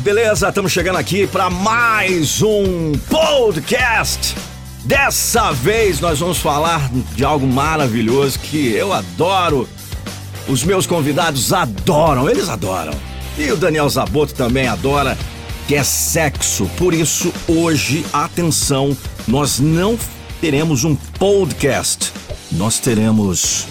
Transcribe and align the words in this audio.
Beleza? 0.00 0.48
Estamos 0.48 0.70
chegando 0.70 0.96
aqui 0.96 1.26
para 1.26 1.50
mais 1.50 2.40
um 2.40 2.92
podcast. 3.10 4.36
Dessa 4.84 5.50
vez 5.52 5.98
nós 5.98 6.20
vamos 6.20 6.38
falar 6.38 6.88
de 7.14 7.24
algo 7.24 7.46
maravilhoso 7.46 8.38
que 8.38 8.72
eu 8.72 8.92
adoro. 8.92 9.68
Os 10.46 10.62
meus 10.62 10.86
convidados 10.86 11.52
adoram, 11.52 12.28
eles 12.30 12.48
adoram. 12.48 12.92
E 13.36 13.50
o 13.50 13.56
Daniel 13.56 13.88
Zaboto 13.88 14.34
também 14.34 14.68
adora, 14.68 15.18
que 15.66 15.74
é 15.74 15.82
sexo. 15.82 16.70
Por 16.76 16.94
isso, 16.94 17.32
hoje, 17.48 18.06
atenção, 18.12 18.96
nós 19.26 19.58
não 19.58 19.98
teremos 20.40 20.84
um 20.84 20.94
podcast. 20.94 22.12
Nós 22.52 22.78
teremos 22.78 23.66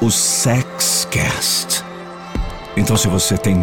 o 0.00 0.10
Sexcast. 0.10 1.85
Então, 2.76 2.94
se 2.94 3.08
você 3.08 3.38
tem 3.38 3.56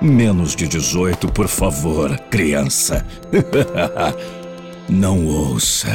menos 0.00 0.54
de 0.54 0.68
18, 0.68 1.28
por 1.32 1.48
favor, 1.48 2.16
criança, 2.30 3.04
não 4.88 5.26
ouça. 5.26 5.88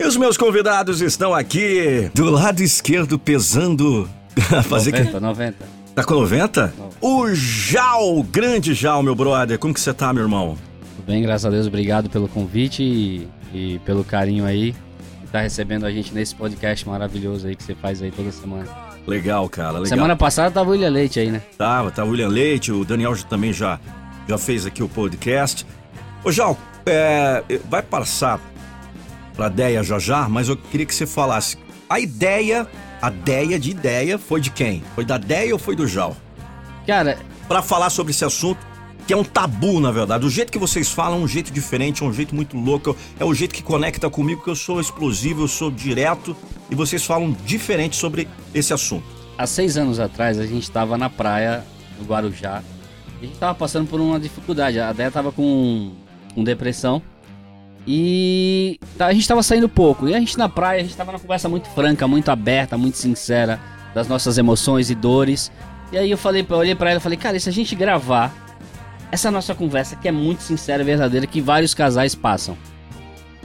E 0.00 0.04
os 0.04 0.16
meus 0.16 0.36
convidados 0.36 1.00
estão 1.00 1.32
aqui 1.32 2.10
do 2.12 2.28
lado 2.28 2.60
esquerdo, 2.60 3.20
pesando. 3.20 4.10
Fazer 4.68 4.90
que. 4.90 4.98
90, 4.98 5.20
90. 5.20 5.56
Tá 5.94 6.02
com 6.02 6.14
90? 6.14 6.74
O 7.00 7.32
Jal, 7.32 8.20
grande 8.24 8.74
Jal, 8.74 9.00
meu 9.00 9.14
brother. 9.14 9.60
Como 9.60 9.72
que 9.72 9.80
você 9.80 9.94
tá, 9.94 10.12
meu 10.12 10.24
irmão? 10.24 10.58
Tudo 10.96 11.06
bem, 11.06 11.22
graças 11.22 11.44
a 11.44 11.50
Deus. 11.50 11.66
Obrigado 11.66 12.08
pelo 12.08 12.28
convite 12.28 12.82
e, 12.82 13.28
e 13.52 13.78
pelo 13.80 14.04
carinho 14.04 14.44
aí. 14.44 14.74
Que 15.22 15.26
tá 15.32 15.40
recebendo 15.40 15.84
a 15.86 15.90
gente 15.90 16.14
nesse 16.14 16.34
podcast 16.34 16.86
maravilhoso 16.88 17.46
aí 17.46 17.56
que 17.56 17.62
você 17.62 17.74
faz 17.74 18.02
aí 18.02 18.10
toda 18.10 18.30
semana. 18.30 18.66
Legal, 19.06 19.48
cara, 19.48 19.72
legal. 19.72 19.86
Semana 19.86 20.16
passada 20.16 20.50
tava 20.50 20.68
o 20.68 20.72
William 20.72 20.90
Leite 20.90 21.18
aí, 21.18 21.30
né? 21.30 21.42
Tava, 21.58 21.90
tá 21.90 22.04
o 22.04 22.10
William 22.10 22.28
Leite, 22.28 22.70
o 22.70 22.84
Daniel 22.84 23.16
também 23.24 23.52
já, 23.52 23.80
já 24.28 24.38
fez 24.38 24.64
aqui 24.66 24.82
o 24.82 24.88
podcast. 24.88 25.66
Ô, 26.22 26.30
Jal, 26.30 26.56
é, 26.86 27.42
vai 27.68 27.82
passar 27.82 28.38
pra 29.34 29.48
Deia 29.48 29.82
já 29.82 29.98
já, 29.98 30.28
mas 30.28 30.48
eu 30.48 30.56
queria 30.56 30.86
que 30.86 30.94
você 30.94 31.06
falasse. 31.06 31.56
A 31.88 31.98
ideia, 31.98 32.66
a 33.00 33.08
ideia 33.10 33.58
de 33.58 33.70
ideia 33.70 34.18
foi 34.18 34.40
de 34.40 34.50
quem? 34.50 34.84
Foi 34.94 35.04
da 35.04 35.18
Deia 35.18 35.52
ou 35.52 35.58
foi 35.58 35.74
do 35.74 35.86
Jal? 35.86 36.16
Cara, 36.86 37.18
Pra 37.48 37.60
falar 37.60 37.90
sobre 37.90 38.12
esse 38.12 38.24
assunto, 38.24 38.58
que 39.06 39.12
é 39.12 39.16
um 39.16 39.24
tabu, 39.24 39.80
na 39.80 39.90
verdade. 39.90 40.24
O 40.24 40.30
jeito 40.30 40.50
que 40.52 40.58
vocês 40.58 40.90
falam 40.90 41.20
é 41.20 41.22
um 41.24 41.28
jeito 41.28 41.52
diferente, 41.52 42.02
é 42.02 42.06
um 42.06 42.12
jeito 42.12 42.34
muito 42.34 42.56
louco, 42.56 42.96
é 43.18 43.24
o 43.24 43.34
jeito 43.34 43.54
que 43.54 43.62
conecta 43.62 44.08
comigo, 44.08 44.42
que 44.42 44.50
eu 44.50 44.56
sou 44.56 44.80
explosivo, 44.80 45.42
eu 45.42 45.48
sou 45.48 45.70
direto, 45.70 46.36
e 46.70 46.74
vocês 46.74 47.04
falam 47.04 47.36
diferente 47.44 47.96
sobre 47.96 48.28
esse 48.54 48.72
assunto. 48.72 49.04
há 49.36 49.46
seis 49.46 49.76
anos 49.76 49.98
atrás 49.98 50.38
a 50.38 50.46
gente 50.46 50.70
tava 50.70 50.96
na 50.96 51.10
praia, 51.10 51.64
no 51.98 52.04
Guarujá. 52.04 52.62
A 53.20 53.24
gente 53.24 53.38
tava 53.38 53.54
passando 53.54 53.88
por 53.88 54.00
uma 54.00 54.18
dificuldade. 54.20 54.78
A 54.80 54.92
Déia 54.92 55.10
tava 55.10 55.30
com, 55.32 55.92
com 56.34 56.42
depressão. 56.44 57.00
E 57.86 58.78
tá- 58.96 59.06
a 59.06 59.12
gente 59.12 59.26
tava 59.26 59.42
saindo 59.42 59.68
pouco. 59.68 60.08
E 60.08 60.14
a 60.14 60.18
gente 60.18 60.38
na 60.38 60.48
praia, 60.48 60.80
a 60.80 60.82
gente 60.82 60.96
tava 60.96 61.12
numa 61.12 61.20
conversa 61.20 61.48
muito 61.48 61.68
franca, 61.70 62.06
muito 62.06 62.30
aberta, 62.30 62.78
muito 62.78 62.96
sincera 62.98 63.60
das 63.94 64.08
nossas 64.08 64.38
emoções 64.38 64.90
e 64.90 64.94
dores. 64.94 65.50
E 65.92 65.98
aí 65.98 66.10
eu 66.10 66.16
falei, 66.18 66.46
eu 66.48 66.56
olhei 66.56 66.74
pra 66.74 66.90
ela 66.90 66.98
e 66.98 67.02
falei, 67.02 67.18
cara, 67.18 67.38
se 67.38 67.48
a 67.48 67.52
gente 67.52 67.74
gravar 67.74 68.32
essa 69.12 69.30
nossa 69.30 69.54
conversa 69.54 69.94
que 69.94 70.08
é 70.08 70.12
muito 70.12 70.42
sincera 70.42 70.82
e 70.82 70.86
verdadeira, 70.86 71.26
que 71.26 71.40
vários 71.40 71.74
casais 71.74 72.14
passam. 72.14 72.56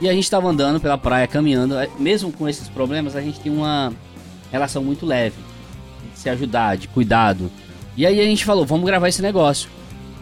E 0.00 0.08
a 0.08 0.12
gente 0.14 0.30
tava 0.30 0.48
andando 0.48 0.80
pela 0.80 0.96
praia, 0.96 1.26
caminhando, 1.26 1.78
eh, 1.78 1.90
mesmo 1.98 2.32
com 2.32 2.48
esses 2.48 2.68
problemas, 2.68 3.14
a 3.14 3.20
gente 3.20 3.38
tem 3.38 3.52
uma 3.52 3.92
relação 4.50 4.82
muito 4.82 5.04
leve 5.04 5.36
de 6.10 6.18
se 6.18 6.30
ajudar, 6.30 6.78
de 6.78 6.88
cuidado. 6.88 7.50
E 7.94 8.06
aí 8.06 8.18
a 8.18 8.24
gente 8.24 8.46
falou, 8.46 8.64
vamos 8.64 8.86
gravar 8.86 9.08
esse 9.08 9.20
negócio. 9.20 9.68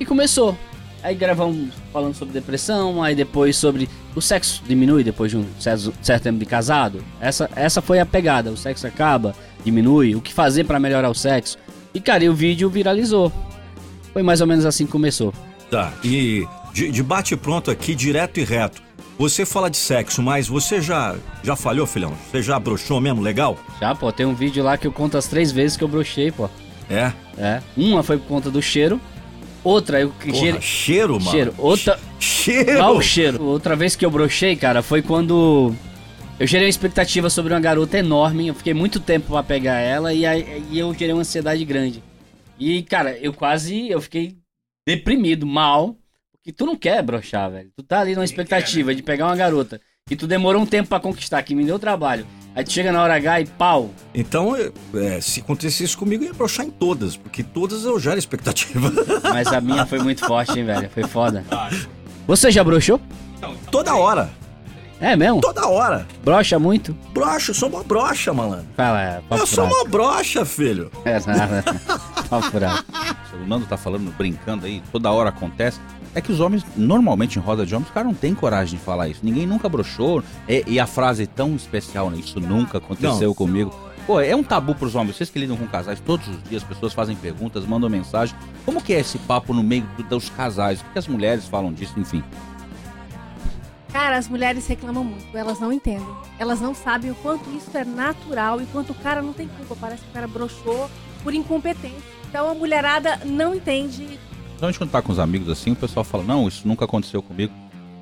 E 0.01 0.05
começou. 0.05 0.57
Aí 1.01 1.15
gravamos 1.15 1.69
falando 1.93 2.15
sobre 2.15 2.35
depressão, 2.35 3.01
aí 3.01 3.15
depois 3.15 3.57
sobre 3.57 3.89
o 4.17 4.21
sexo 4.21 4.63
diminui 4.67 5.05
depois 5.05 5.31
de 5.31 5.37
um 5.37 5.47
certo, 5.61 6.23
tempo 6.23 6.41
de 6.41 6.47
casado. 6.47 7.05
Essa, 7.21 7.49
essa 7.55 7.81
foi 7.81 8.01
a 8.01 8.07
pegada. 8.07 8.51
O 8.51 8.57
sexo 8.57 8.87
acaba, 8.87 9.33
diminui, 9.65 10.17
o 10.17 10.21
que 10.21 10.33
fazer 10.33 10.65
pra 10.65 10.81
melhorar 10.81 11.09
o 11.09 11.15
sexo. 11.15 11.57
E 11.95 12.01
cara, 12.01 12.25
e 12.25 12.29
o 12.29 12.35
vídeo 12.35 12.69
viralizou. 12.69 13.31
Foi 14.17 14.23
mais 14.23 14.41
ou 14.41 14.47
menos 14.47 14.65
assim 14.65 14.87
que 14.87 14.93
começou. 14.93 15.31
Tá, 15.71 15.93
e 16.03 16.49
de, 16.73 16.91
de 16.91 17.03
bate 17.03 17.37
pronto 17.37 17.71
aqui, 17.71 17.95
direto 17.95 18.41
e 18.41 18.45
reto. 18.45 18.83
Você 19.19 19.45
fala 19.45 19.69
de 19.69 19.77
sexo, 19.77 20.23
mas 20.23 20.49
você 20.49 20.81
já 20.81 21.17
já 21.45 21.55
falhou, 21.55 21.87
filhão? 21.87 22.15
Você 22.31 22.41
já 22.41 22.59
broxou 22.59 22.99
mesmo, 22.99 23.21
legal? 23.21 23.59
Já, 23.79 23.95
pô, 23.95 24.11
tem 24.11 24.25
um 24.25 24.35
vídeo 24.35 24.65
lá 24.65 24.79
que 24.79 24.87
eu 24.87 24.93
conto 24.93 25.19
as 25.19 25.27
três 25.27 25.53
vezes 25.53 25.77
que 25.77 25.85
eu 25.85 25.89
brochei, 25.89 26.33
pô. 26.33 26.49
É? 26.89 27.13
É. 27.37 27.61
Uma 27.77 28.03
foi 28.03 28.17
por 28.17 28.27
conta 28.27 28.51
do 28.51 28.63
cheiro. 28.63 28.99
Outra, 29.63 30.01
eu 30.01 30.09
Porra, 30.09 30.35
cheiro. 30.35 30.63
cheiro, 30.63 31.13
mano. 31.21 31.31
Cheiro. 31.31 31.55
Outra. 31.59 32.01
Cheiro! 32.19 32.83
Ah, 32.83 32.93
o 32.93 33.03
cheiro. 33.03 33.45
Outra 33.45 33.77
vez 33.77 33.95
que 33.95 34.07
eu 34.07 34.11
brochei, 34.11 34.57
cara, 34.57 34.83
foi 34.83 35.03
quando 35.03 35.75
eu 36.41 36.47
gerei 36.47 36.65
uma 36.65 36.71
expectativa 36.71 37.29
sobre 37.29 37.53
uma 37.53 37.61
garota 37.61 37.99
enorme. 37.99 38.49
Eu 38.49 38.55
fiquei 38.55 38.73
muito 38.73 38.99
tempo 38.99 39.33
pra 39.33 39.43
pegar 39.43 39.79
ela 39.79 40.15
e, 40.15 40.25
aí, 40.25 40.65
e 40.71 40.79
eu 40.79 40.95
gerei 40.95 41.13
uma 41.13 41.21
ansiedade 41.21 41.63
grande. 41.67 42.03
E, 42.59 42.83
cara, 42.83 43.17
eu 43.19 43.33
quase. 43.33 43.89
Eu 43.89 44.01
fiquei 44.01 44.37
deprimido, 44.87 45.47
mal. 45.47 45.97
Porque 46.33 46.53
tu 46.53 46.65
não 46.67 46.77
quer 46.77 47.03
brochar, 47.03 47.51
velho. 47.51 47.71
Tu 47.77 47.83
tá 47.83 48.01
ali 48.01 48.15
numa 48.15 48.25
expectativa 48.25 48.95
de 48.95 49.03
pegar 49.03 49.27
uma 49.27 49.37
garota 49.37 49.81
que 50.09 50.15
tu 50.15 50.27
demorou 50.29 50.63
um 50.63 50.67
tempo 50.67 50.89
pra 50.89 51.01
conquistar, 51.01 51.43
que 51.43 51.55
me 51.55 51.65
deu 51.65 51.79
trabalho. 51.79 52.25
Aí 52.55 52.63
tu 52.63 52.73
chega 52.73 52.93
na 52.93 53.03
hora 53.03 53.17
H 53.17 53.41
e 53.41 53.47
pau. 53.47 53.91
Então, 54.15 54.55
é, 54.57 55.21
se 55.21 55.41
acontecesse 55.41 55.83
isso 55.83 55.99
comigo, 55.99 56.23
eu 56.23 56.29
ia 56.29 56.33
broxar 56.33 56.65
em 56.65 56.71
todas, 56.71 57.17
porque 57.17 57.43
todas 57.43 57.85
eu 57.85 57.99
já 57.99 58.13
era 58.13 58.19
expectativa. 58.19 58.91
Mas 59.25 59.49
a 59.49 59.61
minha 59.61 59.85
foi 59.85 59.99
muito 59.99 60.25
forte, 60.25 60.57
hein, 60.59 60.65
velho. 60.65 60.89
Foi 60.91 61.03
foda. 61.03 61.45
Você 62.29 62.51
já 62.53 62.63
broxou? 62.63 63.01
Toda 63.71 63.95
hora, 63.97 64.31
É 65.01 65.15
mesmo? 65.17 65.41
toda 65.41 65.67
hora. 65.67 66.07
Brocha 66.25 66.59
muito? 66.59 66.95
Broxa, 67.13 67.51
eu 67.51 67.55
sou 67.55 67.69
uma 67.69 67.83
broxa, 67.83 68.33
malandro. 68.33 68.67
Fala, 68.77 69.03
é, 69.03 69.23
Eu 69.31 69.47
sou 69.47 69.65
uma 69.67 69.85
broxa, 69.85 70.45
filho. 70.45 70.91
É 71.05 71.19
nada. 71.27 71.65
Furado. 72.29 72.85
O 73.35 73.47
Nando 73.47 73.67
tá 73.67 73.77
falando, 73.77 74.11
brincando 74.17 74.65
aí, 74.65 74.83
toda 74.91 75.11
hora 75.13 75.29
acontece. 75.29 75.79
É 76.15 76.23
que 76.23 76.33
os 76.33 76.41
homens, 76.41 76.65
normalmente 76.75 77.39
em 77.39 77.43
roda 77.43 77.67
de 77.67 77.75
homens, 77.75 77.89
os 77.89 77.93
caras 77.95 78.09
não 78.11 78.15
têm 78.15 78.35
coragem 78.35 78.79
de 78.79 78.83
falar 78.85 79.09
isso. 79.09 79.21
Ninguém 79.23 79.47
nunca 79.47 79.69
broxou. 79.69 80.23
E, 80.49 80.65
e 80.67 80.81
a 80.81 80.87
frase 80.87 81.25
é 81.25 81.27
tão 81.27 81.55
especial, 81.55 82.09
né? 82.09 82.17
Isso 82.19 82.41
nunca 82.41 82.79
aconteceu 82.79 83.29
Não. 83.29 83.35
comigo. 83.35 83.75
Pô, 84.07 84.21
é 84.21 84.35
um 84.35 84.43
tabu 84.43 84.75
pros 84.75 84.95
homens. 84.95 85.17
Vocês 85.17 85.29
que 85.29 85.39
lidam 85.39 85.55
com 85.57 85.67
casais 85.67 86.01
todos 86.01 86.27
os 86.29 86.43
dias, 86.45 86.63
as 86.63 86.69
pessoas 86.69 86.95
fazem 86.95 87.15
perguntas, 87.15 87.67
mandam 87.67 87.91
mensagem. 87.91 88.35
Como 88.65 88.81
que 88.81 88.95
é 88.95 89.01
esse 89.01 89.19
papo 89.19 89.53
no 89.53 89.63
meio 89.63 89.87
do- 89.99 90.05
dos 90.05 90.31
casais? 90.31 90.81
O 90.81 90.85
que 90.93 90.99
as 90.99 91.07
mulheres 91.09 91.47
falam 91.47 91.71
disso, 91.71 91.93
enfim? 92.01 92.25
Cara, 93.93 94.17
as 94.17 94.29
mulheres 94.29 94.67
reclamam 94.67 95.05
muito, 95.05 95.37
elas 95.37 95.59
não 95.61 95.73
entendem. 95.73 96.07
Elas 96.39 96.61
não 96.61 96.75
sabem 96.75 97.11
o 97.11 97.15
quanto 97.17 97.51
isso 97.55 97.77
é 97.77 97.85
natural 97.85 98.63
e 98.63 98.67
quanto 98.67 98.91
o 98.93 98.95
cara 98.95 99.21
não 99.21 99.33
tem 99.35 99.49
culpa. 99.49 99.77
Parece 99.79 100.03
que 100.05 100.09
o 100.11 100.13
cara 100.13 100.27
broxou 100.27 100.91
por 101.23 101.35
incompetência. 101.35 102.16
Então 102.29 102.51
a 102.51 102.55
mulherada 102.55 103.21
não 103.25 103.55
entende. 103.55 104.19
Normalmente 104.53 104.79
quando 104.79 104.91
tá 104.91 105.03
com 105.03 105.13
os 105.13 105.19
amigos 105.19 105.49
assim, 105.49 105.73
o 105.73 105.77
pessoal 105.77 106.05
fala, 106.05 106.25
não, 106.25 106.49
isso 106.49 106.67
nunca 106.67 106.85
aconteceu 106.85 107.23
comigo. 107.23 107.53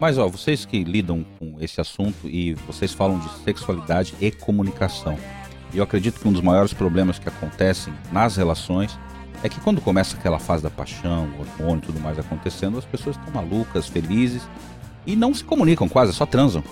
Mas 0.01 0.19
ó, 0.19 0.29
vocês 0.29 0.65
que 0.65 0.83
lidam 0.83 1.25
com 1.39 1.57
esse 1.61 1.81
assunto 1.81 2.29
e 2.29 2.55
vocês 2.67 2.93
falam 2.93 3.19
de 3.19 3.29
sexualidade 3.45 4.15
e 4.21 4.31
comunicação. 4.31 5.17
E 5.73 5.79
eu 5.79 5.85
acredito 5.85 6.21
que 6.21 6.29
um 6.29 6.33
dos 6.33 6.43
maiores 6.43 6.73
problemas 6.73 7.19
que 7.19 7.29
acontecem 7.29 7.93
nas 8.13 8.37
relações 8.37 8.99
é 9.43 9.49
que 9.49 9.61
quando 9.61 9.81
começa 9.81 10.17
aquela 10.17 10.39
fase 10.39 10.63
da 10.63 10.71
paixão, 10.71 11.29
hormônio 11.39 11.83
e 11.83 11.87
tudo 11.87 12.01
mais 12.01 12.19
acontecendo, 12.19 12.79
as 12.79 12.85
pessoas 12.85 13.17
estão 13.17 13.33
malucas, 13.33 13.87
felizes 13.87 14.43
e 15.07 15.15
não 15.15 15.35
se 15.35 15.45
comunicam 15.45 15.89
quase, 15.89 16.13
só 16.13 16.25
transam. 16.25 16.63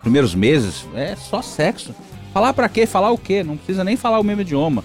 Primeiros 0.00 0.34
meses 0.34 0.86
é 0.94 1.16
só 1.16 1.42
sexo. 1.42 1.94
Falar 2.32 2.52
pra 2.52 2.68
quê? 2.68 2.86
Falar 2.86 3.10
o 3.10 3.18
quê? 3.18 3.42
Não 3.42 3.56
precisa 3.56 3.84
nem 3.84 3.96
falar 3.96 4.20
o 4.20 4.24
mesmo 4.24 4.42
idioma. 4.42 4.84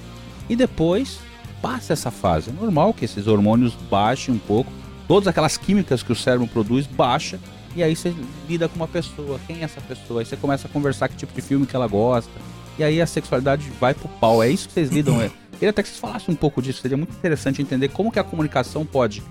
E 0.49 0.55
depois 0.55 1.19
passa 1.65 1.93
essa 1.93 2.11
fase. 2.11 2.51
É 2.51 2.53
normal 2.53 2.93
que 2.93 3.05
esses 3.05 3.25
hormônios 3.25 3.73
baixem 3.89 4.35
um 4.35 4.37
pouco. 4.37 4.71
Todas 5.07 5.27
aquelas 5.27 5.57
químicas 5.57 6.03
que 6.03 6.11
o 6.11 6.15
cérebro 6.15 6.47
produz 6.47 6.85
baixa. 6.85 7.39
E 7.75 7.81
aí 7.81 7.95
você 7.95 8.13
lida 8.47 8.69
com 8.69 8.75
uma 8.75 8.87
pessoa. 8.87 9.39
Quem 9.47 9.61
é 9.61 9.63
essa 9.63 9.81
pessoa? 9.81 10.21
Aí 10.21 10.25
você 10.27 10.37
começa 10.37 10.67
a 10.67 10.69
conversar 10.69 11.09
que 11.09 11.15
tipo 11.15 11.33
de 11.33 11.41
filme 11.41 11.65
que 11.65 11.75
ela 11.75 11.87
gosta. 11.87 12.31
E 12.77 12.83
aí 12.83 13.01
a 13.01 13.07
sexualidade 13.07 13.67
vai 13.79 13.95
pro 13.95 14.07
pau. 14.07 14.43
É 14.43 14.49
isso 14.49 14.67
que 14.67 14.75
vocês 14.75 14.89
lidam. 14.89 15.19
É. 15.19 15.31
Queria 15.57 15.71
até 15.71 15.81
que 15.81 15.89
vocês 15.89 15.99
falassem 15.99 16.31
um 16.31 16.37
pouco 16.37 16.61
disso. 16.61 16.83
Seria 16.83 16.97
muito 16.97 17.15
interessante 17.15 17.63
entender 17.63 17.89
como 17.89 18.11
que 18.11 18.19
a 18.19 18.23
comunicação 18.23 18.85
pode 18.85 19.23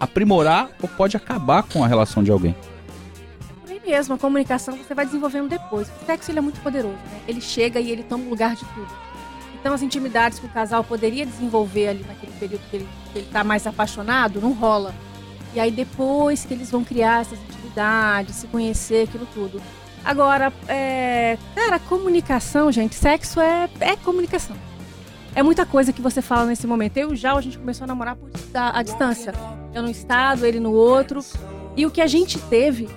aprimorar 0.00 0.70
ou 0.82 0.88
pode 0.88 1.16
acabar 1.16 1.62
com 1.62 1.84
a 1.84 1.86
relação 1.86 2.24
de 2.24 2.32
alguém. 2.32 2.56
Por 3.62 3.70
aí 3.70 3.80
mesmo, 3.86 4.14
a 4.14 4.18
comunicação 4.18 4.76
você 4.76 4.92
vai 4.92 5.06
desenvolvendo 5.06 5.48
depois. 5.48 5.86
O 6.02 6.06
sexo 6.06 6.32
ele 6.32 6.40
é 6.40 6.42
muito 6.42 6.60
poderoso, 6.62 6.96
né? 6.96 7.20
Ele 7.28 7.40
chega 7.40 7.78
e 7.78 7.92
ele 7.92 8.02
toma 8.02 8.24
o 8.24 8.30
lugar 8.30 8.56
de 8.56 8.64
tudo. 8.64 9.09
Então 9.60 9.74
as 9.74 9.82
intimidades 9.82 10.38
que 10.38 10.46
o 10.46 10.48
casal 10.48 10.82
poderia 10.82 11.24
desenvolver 11.24 11.88
ali 11.88 12.04
naquele 12.08 12.32
período 12.32 12.62
que 12.70 12.76
ele, 12.76 12.88
que 13.12 13.18
ele 13.18 13.28
tá 13.30 13.44
mais 13.44 13.66
apaixonado, 13.66 14.40
não 14.40 14.52
rola. 14.52 14.94
E 15.54 15.60
aí 15.60 15.70
depois 15.70 16.44
que 16.44 16.54
eles 16.54 16.70
vão 16.70 16.82
criar 16.82 17.20
essas 17.20 17.38
intimidades, 17.38 18.36
se 18.36 18.46
conhecer, 18.46 19.08
aquilo 19.08 19.26
tudo. 19.34 19.60
Agora, 20.02 20.50
é, 20.66 21.36
cara, 21.54 21.78
comunicação, 21.78 22.72
gente, 22.72 22.94
sexo 22.94 23.38
é, 23.38 23.68
é 23.80 23.96
comunicação. 23.96 24.56
É 25.34 25.42
muita 25.42 25.66
coisa 25.66 25.92
que 25.92 26.00
você 26.00 26.22
fala 26.22 26.46
nesse 26.46 26.66
momento. 26.66 26.96
Eu 26.96 27.14
Jal, 27.14 27.36
a 27.36 27.40
gente 27.40 27.58
começou 27.58 27.84
a 27.84 27.86
namorar 27.86 28.16
por, 28.16 28.30
a, 28.54 28.78
a 28.78 28.82
distância. 28.82 29.32
Eu 29.74 29.82
num 29.82 29.90
estado, 29.90 30.46
ele 30.46 30.58
no 30.58 30.72
outro. 30.72 31.20
E 31.76 31.86
o 31.86 31.90
que 31.90 32.00
a 32.00 32.06
gente 32.06 32.38
teve 32.38 32.88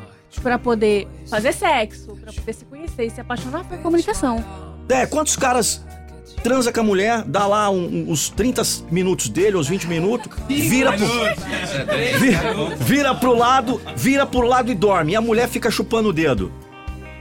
pra 0.42 0.57
poder 0.57 1.07
fazer 1.27 1.54
sexo, 1.54 2.15
pra 2.15 2.33
poder 2.33 2.54
se 2.54 2.65
conhecer 2.65 3.06
e 3.06 3.10
se 3.10 3.21
apaixonar 3.21 3.63
foi 3.65 3.77
comunicação. 3.77 4.44
É, 4.89 5.06
quantos 5.06 5.36
caras 5.36 5.83
transa 6.43 6.71
com 6.73 6.79
a 6.81 6.83
mulher, 6.83 7.23
dá 7.25 7.47
lá 7.47 7.69
um- 7.69 8.05
os 8.09 8.29
30 8.29 8.61
minutos 8.91 9.29
dele, 9.29 9.55
os 9.57 9.67
20 9.67 9.87
minutos, 9.87 10.29
vira 10.47 10.91
pro, 10.93 11.07
vira, 12.19 12.41
vira 12.79 13.15
pro 13.15 13.33
lado, 13.35 13.81
vira 13.95 14.25
pro 14.25 14.41
lado 14.47 14.71
e 14.71 14.75
dorme. 14.75 15.13
E 15.13 15.15
a 15.15 15.21
mulher 15.21 15.47
fica 15.47 15.71
chupando 15.71 16.09
o 16.09 16.13
dedo. 16.13 16.51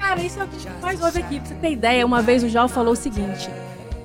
Cara, 0.00 0.20
isso 0.20 0.38
é 0.40 0.44
o 0.44 0.48
que 0.48 0.56
a 0.56 0.58
gente 0.58 0.82
mais 0.82 1.00
ouve 1.00 1.20
aqui. 1.20 1.38
Pra 1.38 1.48
você 1.48 1.54
ter 1.54 1.70
ideia, 1.72 2.04
uma 2.04 2.20
vez 2.20 2.42
o 2.42 2.48
Jal 2.48 2.68
falou 2.68 2.92
o 2.92 2.96
seguinte: 2.96 3.48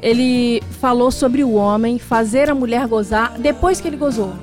ele 0.02 0.62
falou 0.80 1.10
sobre 1.12 1.44
o 1.44 1.54
homem 1.54 1.98
fazer 2.00 2.50
a 2.50 2.56
mulher 2.56 2.88
gozar 2.88 3.34
depois 3.40 3.82
que 3.82 3.88
ele 3.88 3.98
gozou. 3.98 4.34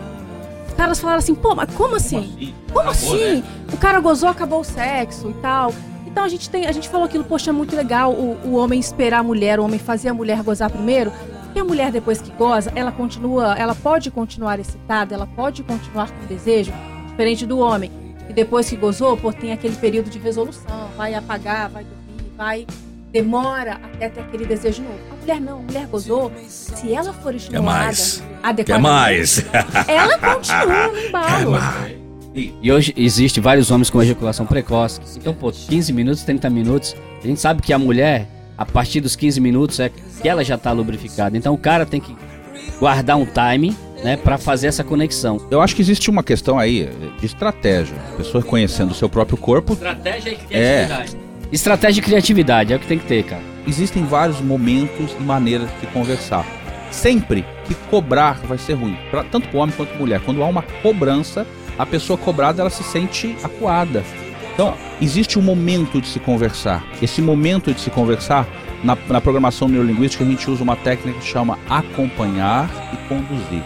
Os 0.69 0.75
caras 0.75 0.99
falaram 0.99 1.21
assim, 1.21 1.35
pô, 1.37 1.55
mas 1.55 1.73
como 1.75 1.95
assim? 1.95 2.53
Como 2.73 2.91
assim? 2.91 3.45
O 3.73 3.77
cara 3.77 4.01
gozou, 4.01 4.29
acabou 4.29 4.61
o 4.61 4.65
sexo 4.65 5.31
e 5.31 5.35
tal. 5.35 5.73
Então 6.15 6.23
a 6.23 6.29
gente 6.29 6.49
tem, 6.49 6.65
a 6.65 6.71
gente 6.71 6.89
falou 6.89 7.07
aquilo, 7.07 7.25
poxa, 7.25 7.51
é 7.51 7.53
muito 7.53 7.75
legal 7.75 8.13
o, 8.13 8.39
o 8.45 8.55
homem 8.55 8.79
esperar 8.79 9.19
a 9.19 9.23
mulher, 9.25 9.59
o 9.59 9.65
homem 9.65 9.81
fazer 9.81 10.11
a 10.11 10.15
mulher 10.15 10.41
gozar 10.45 10.71
primeiro. 10.71 11.13
E 11.53 11.59
a 11.59 11.65
mulher 11.65 11.91
depois 11.91 12.23
que 12.23 12.31
goza, 12.31 12.71
ela 12.77 12.93
continua, 12.93 13.57
ela 13.59 13.75
pode 13.75 14.13
continuar 14.13 14.61
excitada, 14.61 15.13
ela 15.13 15.27
pode 15.27 15.65
continuar 15.65 16.09
com 16.13 16.27
desejo, 16.27 16.73
diferente 17.09 17.45
do 17.45 17.59
homem. 17.59 17.91
E 18.31 18.33
depois 18.33 18.71
que 18.71 18.77
gozou, 18.77 19.17
pô, 19.17 19.33
tem 19.33 19.53
aquele 19.53 19.75
período 19.75 20.09
de 20.09 20.21
resolução, 20.21 20.89
vai 20.97 21.15
apagar, 21.15 21.69
vai 21.69 21.83
dormir, 21.83 22.33
vai 22.37 22.67
demora 23.11 23.81
até 23.83 24.09
ter 24.09 24.21
aquele 24.21 24.47
desejo 24.47 24.83
novo. 24.85 25.01
A 25.11 25.17
mulher 25.17 25.41
não, 25.41 25.59
a 25.59 25.63
mulher 25.63 25.87
gozou, 25.89 26.31
se 26.47 26.95
ela 26.95 27.13
for 27.13 27.35
estimulada 27.35 27.87
mais. 27.87 28.19
Quer 28.19 28.49
adequadamente, 28.49 28.89
mais? 28.93 29.45
ela 29.89 30.19
continua 30.19 30.89
no 30.93 30.99
embalo. 30.99 32.04
E 32.35 32.73
hoje 32.73 32.93
existe 32.97 33.41
vários 33.41 33.71
homens 33.71 33.89
com 33.91 34.03
ejaculação 34.03 34.45
precoce. 34.45 35.01
Então, 35.17 35.33
pô, 35.33 35.53
15 35.53 35.93
minutos, 35.93 36.23
30 36.25 36.51
minutos. 36.51 36.97
A 37.23 37.27
gente 37.27 37.41
sabe 37.41 37.63
que 37.63 37.73
a 37.73 37.79
mulher, 37.79 38.27
a 38.59 38.67
partir 38.67 39.01
dos 39.01 39.15
15 39.15 39.41
minutos, 39.41 39.79
é 39.79 39.89
que 39.89 40.29
ela 40.29 40.43
já 40.43 40.59
tá 40.59 40.73
lubrificada. 40.73 41.37
Então 41.37 41.55
o 41.55 41.59
cara 41.59 41.87
tem 41.87 42.01
que 42.01 42.15
guardar 42.81 43.17
um 43.17 43.25
time, 43.25 43.77
né, 44.03 44.17
pra 44.17 44.37
fazer 44.37 44.67
essa 44.67 44.83
conexão. 44.83 45.41
Eu 45.49 45.61
acho 45.61 45.77
que 45.77 45.83
existe 45.83 46.11
uma 46.11 46.25
questão 46.25 46.59
aí 46.59 46.91
de 47.21 47.27
estratégia. 47.27 47.97
A 48.13 48.17
pessoa 48.17 48.43
conhecendo 48.43 48.91
o 48.91 48.95
seu 48.95 49.09
próprio 49.09 49.39
corpo. 49.39 49.75
Estratégia 49.75 50.31
e 50.31 50.37
criatividade. 50.37 51.17
Estratégia 51.53 52.01
e 52.01 52.03
criatividade, 52.03 52.73
é 52.73 52.77
o 52.77 52.81
que 52.81 52.87
tem 52.87 52.99
que 52.99 53.07
ter, 53.07 53.23
cara. 53.25 53.43
Existem 53.67 54.05
vários 54.05 54.41
momentos 54.41 55.13
e 55.19 55.23
maneiras 55.23 55.71
de 55.81 55.87
conversar. 55.87 56.45
Sempre 56.91 57.45
que 57.65 57.75
cobrar 57.89 58.41
vai 58.45 58.59
ser 58.59 58.75
ruim, 58.75 58.97
pra, 59.11 59.23
tanto 59.25 59.49
para 59.49 59.61
homem 59.61 59.75
quanto 59.77 59.91
pra 59.91 59.99
mulher. 59.99 60.21
Quando 60.21 60.43
há 60.43 60.47
uma 60.47 60.63
cobrança, 60.83 61.47
a 61.79 61.85
pessoa 61.87 62.17
cobrada 62.19 62.61
ela 62.61 62.71
se 62.71 62.83
sente 62.83 63.37
acuada. 63.43 64.05
Então, 64.55 64.75
existe 65.03 65.39
um 65.39 65.43
momento 65.43 66.01
de 66.01 66.07
se 66.07 66.21
conversar. 66.21 66.85
Esse 67.03 67.21
momento 67.21 67.73
de 67.75 67.81
se 67.81 67.91
conversar, 67.91 68.47
na, 68.85 68.97
na 69.09 69.21
programação 69.21 69.67
neurolinguística, 69.67 70.23
a 70.23 70.27
gente 70.27 70.49
usa 70.51 70.63
uma 70.63 70.77
técnica 70.77 71.19
que 71.19 71.27
chama 71.27 71.59
acompanhar 71.69 72.69
e 72.93 72.97
conduzir. 73.09 73.63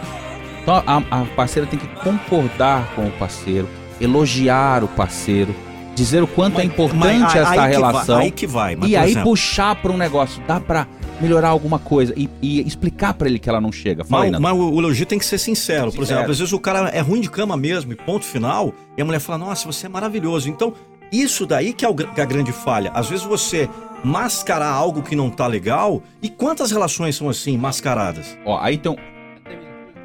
Então, 0.63 0.83
a, 0.87 0.97
a 1.11 1.25
parceira 1.37 1.67
tem 1.69 1.79
que 1.79 1.87
concordar 2.03 2.93
com 2.95 3.07
o 3.07 3.11
parceiro, 3.13 3.69
elogiar 4.01 4.83
o 4.85 4.89
parceiro, 4.89 5.55
dizer 5.95 6.23
o 6.23 6.27
quanto 6.27 6.61
é 6.61 6.65
importante 6.65 7.21
Mas 7.21 7.35
aí 7.35 7.41
essa 7.41 7.51
que 7.51 7.57
vai- 7.57 7.71
relação. 7.71 8.19
aí 8.19 8.31
que 8.31 8.47
vai. 8.47 8.77
Mas, 8.77 8.91
E 8.91 8.97
aí 8.97 9.11
exemplo, 9.11 9.31
puxar 9.31 9.75
pra 9.77 9.91
um 9.93 9.97
negócio, 9.97 10.41
dá 10.47 10.61
pra 10.61 10.87
melhorar 11.21 11.49
alguma 11.49 11.79
coisa 11.79 12.13
e, 12.17 12.29
e 12.41 12.61
explicar 12.67 13.15
pra 13.15 13.29
ele 13.29 13.39
que 13.39 13.49
ela 13.49 13.61
não 13.61 13.73
chega. 13.73 14.05
Fala 14.05 14.25
aí, 14.25 14.31
Mas, 14.31 14.41
Nando. 14.41 14.57
mas 14.57 14.73
o 14.75 14.79
elogio 14.79 15.07
tem 15.07 15.19
que 15.19 15.25
ser 15.27 15.39
sincero. 15.39 15.93
Por 15.93 16.03
exemplo, 16.03 16.31
às 16.31 16.39
vezes 16.39 16.53
o 16.53 16.59
cara 16.61 16.89
é 16.91 17.01
ruim 17.01 17.21
de 17.21 17.31
cama 17.31 17.57
mesmo, 17.57 17.93
e 17.93 17.97
ponto 17.97 18.25
final, 18.25 18.73
e 18.97 19.03
a 19.03 19.05
mulher 19.05 19.19
fala, 19.21 19.39
nossa, 19.39 19.67
você 19.67 19.87
é 19.87 19.89
maravilhoso. 19.89 20.49
Então, 20.49 20.73
isso 21.11 21.47
daí 21.47 21.73
que 21.73 21.85
é 21.85 21.89
é 22.17 22.21
a 22.23 22.25
grande 22.25 22.53
falha. 22.53 22.91
Às 22.95 23.09
vezes 23.09 23.25
você 23.25 23.69
mascarar 24.05 24.71
algo 24.71 25.03
que 25.03 25.17
não 25.17 25.29
tá 25.31 25.47
legal, 25.47 26.03
e 26.23 26.29
quantas 26.29 26.71
relações 26.71 27.17
são 27.17 27.29
assim, 27.29 27.57
mascaradas? 27.59 28.39
Ó, 28.45 28.59
aí 28.61 28.79
tem 28.79 28.93
um... 28.93 28.97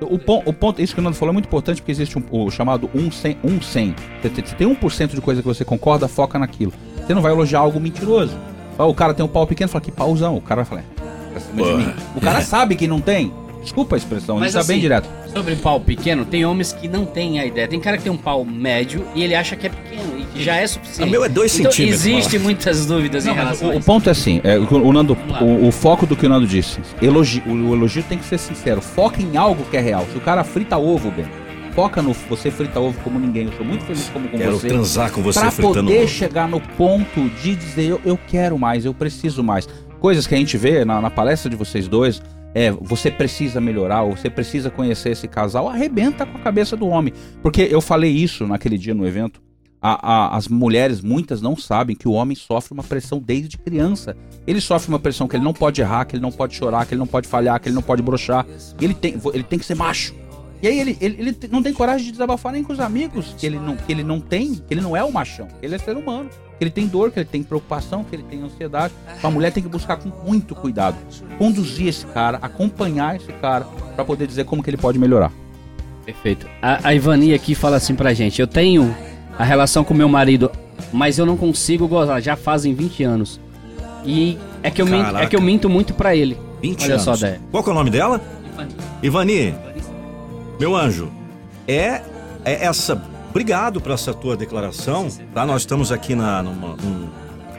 O, 0.01 0.19
pon- 0.19 0.43
o 0.45 0.51
ponto, 0.51 0.81
isso 0.81 0.93
que 0.93 0.99
o 0.99 1.03
Nando 1.03 1.15
falou 1.15 1.31
é 1.31 1.33
muito 1.33 1.45
importante 1.45 1.81
porque 1.81 1.91
existe 1.91 2.17
um, 2.17 2.23
o 2.29 2.51
chamado 2.51 2.89
1 2.93 3.09
100. 3.11 3.37
Um 3.41 3.61
100. 3.61 3.95
Você 4.21 4.29
tem- 4.29 4.45
você 4.45 4.55
tem 4.55 4.67
1% 4.75 5.15
de 5.15 5.21
coisa 5.21 5.41
que 5.41 5.47
você 5.47 5.63
concorda, 5.63 6.09
foca 6.09 6.37
naquilo. 6.37 6.73
Você 6.97 7.13
não 7.13 7.21
vai 7.21 7.31
elogiar 7.31 7.59
algo 7.59 7.79
mentiroso. 7.79 8.37
O 8.77 8.93
cara 8.93 9.13
tem 9.13 9.23
um 9.23 9.29
pau 9.29 9.47
pequeno, 9.47 9.69
fala 9.69 9.81
que 9.83 9.91
pauzão. 9.91 10.35
O 10.35 10.41
cara 10.41 10.63
vai 10.63 10.65
falar, 10.65 10.83
"É, 11.39 11.63
de 11.63 11.73
mim. 11.75 11.93
O 12.15 12.21
cara 12.21 12.41
sabe 12.41 12.75
que 12.75 12.87
não 12.87 12.99
tem. 13.01 13.31
Desculpa 13.61 13.95
a 13.95 13.97
expressão, 13.97 14.35
ele 14.35 14.41
Mas 14.43 14.53
tá 14.53 14.59
bem 14.63 14.73
assim, 14.75 14.81
direto. 14.81 15.09
Sobre 15.33 15.55
pau 15.55 15.79
pequeno, 15.79 16.25
tem 16.25 16.45
homens 16.45 16.73
que 16.73 16.85
não 16.85 17.05
têm 17.05 17.39
a 17.39 17.45
ideia. 17.45 17.65
Tem 17.65 17.79
cara 17.79 17.95
que 17.95 18.03
tem 18.03 18.11
um 18.11 18.17
pau 18.17 18.43
médio 18.43 19.07
e 19.15 19.23
ele 19.23 19.33
acha 19.33 19.55
que 19.55 19.65
é 19.65 19.69
pequeno 19.69 20.19
e 20.19 20.25
que 20.25 20.43
já 20.43 20.57
é 20.57 20.67
suficiente. 20.67 21.07
O 21.07 21.11
meu 21.11 21.23
é 21.23 21.29
dois 21.29 21.57
então, 21.57 21.71
centímetros, 21.71 22.05
Existe 22.05 22.37
muitas 22.39 22.85
dúvidas 22.85 23.23
Não, 23.23 23.31
em 23.31 23.35
relação 23.37 23.69
o, 23.69 23.71
a 23.71 23.75
o 23.75 23.81
ponto 23.81 24.09
é 24.09 24.11
assim, 24.11 24.41
é, 24.43 24.59
o, 24.59 24.91
Nando, 24.91 25.17
o, 25.41 25.67
o 25.67 25.71
foco 25.71 26.05
do 26.05 26.13
que 26.13 26.25
o 26.25 26.29
Nando 26.29 26.45
disse, 26.45 26.77
elogio, 27.01 27.41
o, 27.47 27.69
o 27.69 27.73
elogio 27.73 28.03
tem 28.03 28.17
que 28.17 28.25
ser 28.25 28.37
sincero, 28.37 28.81
foca 28.81 29.21
em 29.21 29.37
algo 29.37 29.63
que 29.71 29.77
é 29.77 29.79
real. 29.79 30.05
Se 30.11 30.17
o 30.17 30.21
cara 30.21 30.43
frita 30.43 30.77
ovo, 30.77 31.09
bem, 31.09 31.25
foca 31.73 32.01
no 32.01 32.11
você 32.29 32.51
frita 32.51 32.81
ovo 32.81 32.99
como 33.01 33.17
ninguém. 33.17 33.45
Eu 33.45 33.53
sou 33.53 33.65
muito 33.65 33.85
feliz 33.85 34.09
como 34.11 34.27
com 34.27 34.37
Quero 34.37 34.59
você. 34.59 34.67
transar 34.67 35.09
com 35.09 35.21
você 35.21 35.39
Pra 35.39 35.51
fritando 35.51 35.85
poder 35.85 35.99
ovo. 36.03 36.07
chegar 36.09 36.49
no 36.49 36.59
ponto 36.59 37.29
de 37.41 37.55
dizer 37.55 37.85
eu, 37.91 38.01
eu 38.03 38.19
quero 38.27 38.59
mais, 38.59 38.83
eu 38.83 38.93
preciso 38.93 39.41
mais. 39.41 39.69
Coisas 40.03 40.27
que 40.27 40.35
a 40.35 40.37
gente 40.37 40.57
vê 40.57 40.83
na, 40.83 40.99
na 40.99 41.09
palestra 41.09 41.49
de 41.49 41.55
vocês 41.55 41.87
dois, 41.87 42.21
é, 42.53 42.69
você 42.71 43.09
precisa 43.09 43.61
melhorar, 43.61 44.03
você 44.03 44.29
precisa 44.29 44.69
conhecer 44.69 45.11
esse 45.11 45.29
casal, 45.29 45.69
arrebenta 45.69 46.25
com 46.25 46.37
a 46.37 46.41
cabeça 46.41 46.75
do 46.75 46.87
homem. 46.89 47.13
Porque 47.41 47.61
eu 47.71 47.79
falei 47.79 48.11
isso 48.11 48.45
naquele 48.45 48.77
dia 48.77 48.93
no 48.93 49.07
evento. 49.07 49.41
A- 49.81 50.11
a- 50.33 50.35
as 50.35 50.49
mulheres, 50.49 50.99
muitas 50.99 51.41
não 51.41 51.55
sabem 51.55 51.95
que 51.95 52.05
o 52.05 52.11
homem 52.11 52.35
sofre 52.35 52.73
uma 52.73 52.83
pressão 52.83 53.17
desde 53.17 53.57
criança. 53.57 54.13
Ele 54.45 54.59
sofre 54.59 54.89
uma 54.89 54.99
pressão 54.99 55.25
que 55.25 55.37
ele 55.37 55.43
não 55.45 55.53
pode 55.53 55.79
errar, 55.79 56.03
que 56.03 56.17
ele 56.17 56.21
não 56.21 56.33
pode 56.33 56.53
chorar, 56.53 56.85
que 56.85 56.93
ele 56.93 56.99
não 56.99 57.07
pode 57.07 57.25
falhar, 57.25 57.57
que 57.61 57.69
ele 57.69 57.75
não 57.75 57.81
pode 57.81 58.01
brochar. 58.01 58.45
Ele 58.81 58.93
tem, 58.93 59.15
ele 59.33 59.43
tem 59.43 59.57
que 59.57 59.63
ser 59.65 59.75
macho. 59.75 60.13
E 60.61 60.67
aí 60.67 60.79
ele, 60.81 60.97
ele, 60.99 61.15
ele 61.17 61.37
não 61.49 61.63
tem 61.63 61.71
coragem 61.73 62.05
de 62.07 62.11
desabafar 62.11 62.51
nem 62.51 62.61
com 62.61 62.73
os 62.73 62.79
amigos 62.81 63.35
que 63.37 63.45
ele 63.45 63.57
não, 63.57 63.77
que 63.77 63.89
ele 63.89 64.03
não 64.03 64.19
tem, 64.19 64.55
que 64.55 64.63
ele 64.73 64.81
não 64.81 64.97
é 64.97 65.03
o 65.03 65.11
machão, 65.13 65.47
ele 65.61 65.75
é 65.75 65.77
ser 65.77 65.95
humano, 65.95 66.29
que 66.63 66.67
ele 66.67 66.71
tem 66.71 66.87
dor, 66.87 67.11
que 67.11 67.19
ele 67.19 67.27
tem 67.29 67.43
preocupação, 67.43 68.03
que 68.03 68.15
ele 68.15 68.23
tem 68.23 68.41
ansiedade. 68.41 68.93
Então 69.17 69.29
a 69.29 69.33
mulher 69.33 69.51
tem 69.51 69.61
que 69.61 69.69
buscar 69.69 69.97
com 69.97 70.09
muito 70.25 70.55
cuidado, 70.55 70.95
conduzir 71.37 71.87
esse 71.87 72.05
cara, 72.07 72.39
acompanhar 72.41 73.15
esse 73.17 73.31
cara, 73.33 73.65
pra 73.95 74.05
poder 74.05 74.27
dizer 74.27 74.45
como 74.45 74.63
que 74.63 74.69
ele 74.69 74.77
pode 74.77 74.97
melhorar. 74.97 75.31
Perfeito. 76.05 76.47
A, 76.61 76.89
a 76.89 76.95
Ivani 76.95 77.33
aqui 77.33 77.55
fala 77.55 77.77
assim 77.77 77.95
pra 77.95 78.13
gente: 78.13 78.41
Eu 78.41 78.47
tenho 78.47 78.95
a 79.37 79.43
relação 79.43 79.83
com 79.83 79.93
meu 79.93 80.07
marido, 80.07 80.51
mas 80.91 81.17
eu 81.17 81.25
não 81.25 81.35
consigo 81.35 81.87
gozar, 81.87 82.21
já 82.21 82.35
fazem 82.35 82.73
20 82.73 83.03
anos. 83.03 83.39
E 84.05 84.37
é 84.61 84.69
que 84.69 84.81
eu, 84.81 84.85
minto, 84.85 85.17
é 85.17 85.25
que 85.27 85.35
eu 85.35 85.41
minto 85.41 85.69
muito 85.69 85.93
pra 85.93 86.15
ele. 86.15 86.37
20 86.61 86.83
Olha 86.83 86.93
anos. 86.93 87.03
só, 87.03 87.15
Dé. 87.15 87.39
Qual 87.51 87.63
que 87.63 87.69
é 87.69 87.71
o 87.73 87.75
nome 87.75 87.89
dela? 87.89 88.21
Ivani, 89.01 89.53
meu 90.59 90.75
anjo, 90.75 91.11
é, 91.67 92.01
é 92.45 92.65
essa. 92.65 93.01
Obrigado 93.33 93.81
por 93.81 93.91
essa 93.91 94.13
tua 94.13 94.37
declaração. 94.37 95.07
Tá? 95.33 95.43
Nós 95.43 95.63
estamos 95.63 95.91
aqui 95.91 96.13
na, 96.13 96.43
numa, 96.43 96.75
num, 96.75 97.09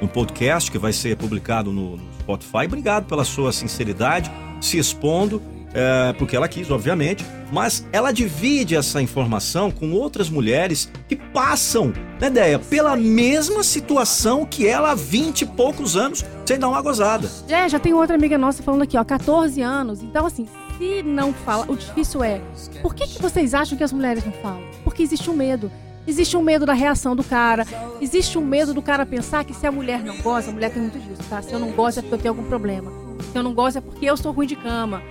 num 0.01 0.07
podcast 0.07 0.71
que 0.71 0.79
vai 0.79 0.93
ser 0.93 1.17
publicado 1.17 1.73
no, 1.73 1.97
no 1.97 2.13
Spotify. 2.21 2.67
Obrigado 2.67 3.07
pela 3.07 3.25
sua 3.25 3.53
sinceridade, 3.53 4.31
se 4.61 4.79
expondo, 4.79 5.43
é, 5.75 6.13
porque 6.13 6.37
ela 6.37 6.47
quis, 6.47 6.71
obviamente. 6.71 7.27
Mas 7.53 7.85
ela 7.91 8.13
divide 8.13 8.77
essa 8.77 9.03
informação 9.03 9.69
com 9.69 9.91
outras 9.91 10.31
mulheres 10.31 10.89
que 11.09 11.17
passam, 11.17 11.93
né, 12.21 12.31
Deia, 12.31 12.61
pela 12.61 12.95
mesma 12.95 13.65
situação 13.65 14.47
que 14.47 14.69
ela 14.69 14.93
há 14.93 14.95
20 14.95 15.43
e 15.43 15.47
poucos 15.47 15.97
anos 15.97 16.25
sem 16.47 16.57
dar 16.57 16.69
uma 16.69 16.81
gozada. 16.83 17.29
Já, 17.49 17.67
já 17.67 17.81
tem 17.81 17.93
outra 17.93 18.15
amiga 18.15 18.39
nossa 18.39 18.63
falando 18.63 18.83
aqui, 18.83 18.97
ó, 18.97 19.03
14 19.03 19.61
anos. 19.61 20.05
Então, 20.05 20.25
assim, 20.25 20.47
se 20.79 21.03
não 21.03 21.33
fala, 21.33 21.65
o 21.69 21.77
difícil 21.77 22.23
é, 22.23 22.41
por 22.81 22.95
que, 22.95 23.09
que 23.09 23.21
vocês 23.21 23.55
acham 23.55 23.77
que 23.77 23.83
as 23.83 23.93
mulheres 23.93 24.25
não 24.25 24.33
falam? 24.35 24.63
Porque 24.95 25.03
existe 25.03 25.29
um 25.29 25.35
medo. 25.35 25.73
Existe 26.07 26.37
um 26.37 26.43
medo 26.43 26.65
da 26.65 26.73
reação 26.73 27.17
do 27.17 27.25
cara. 27.25 27.67
Existe 28.01 28.39
um 28.39 28.47
medo 28.47 28.73
do 28.73 28.81
cara 28.81 29.05
pensar 29.05 29.45
que 29.45 29.53
se 29.53 29.67
a 29.67 29.73
mulher 29.73 30.05
não 30.05 30.17
gosta, 30.19 30.53
a 30.53 30.55
mulher 30.55 30.73
tem 30.73 30.81
muito 30.81 31.01
disso, 31.01 31.21
tá? 31.29 31.43
Se 31.43 31.53
eu 31.53 31.59
não 31.59 31.73
gosto 31.73 31.99
é 31.99 32.03
porque 32.03 32.15
eu 32.15 32.19
tenho 32.19 32.31
algum 32.33 32.45
problema. 32.45 32.93
Se 33.33 33.37
eu 33.37 33.43
não 33.43 33.53
gosto 33.53 33.79
é 33.79 33.81
porque 33.81 34.07
eu 34.07 34.17
sou 34.17 34.31
ruim 34.31 34.47
de 34.47 34.55
cama. 34.55 35.03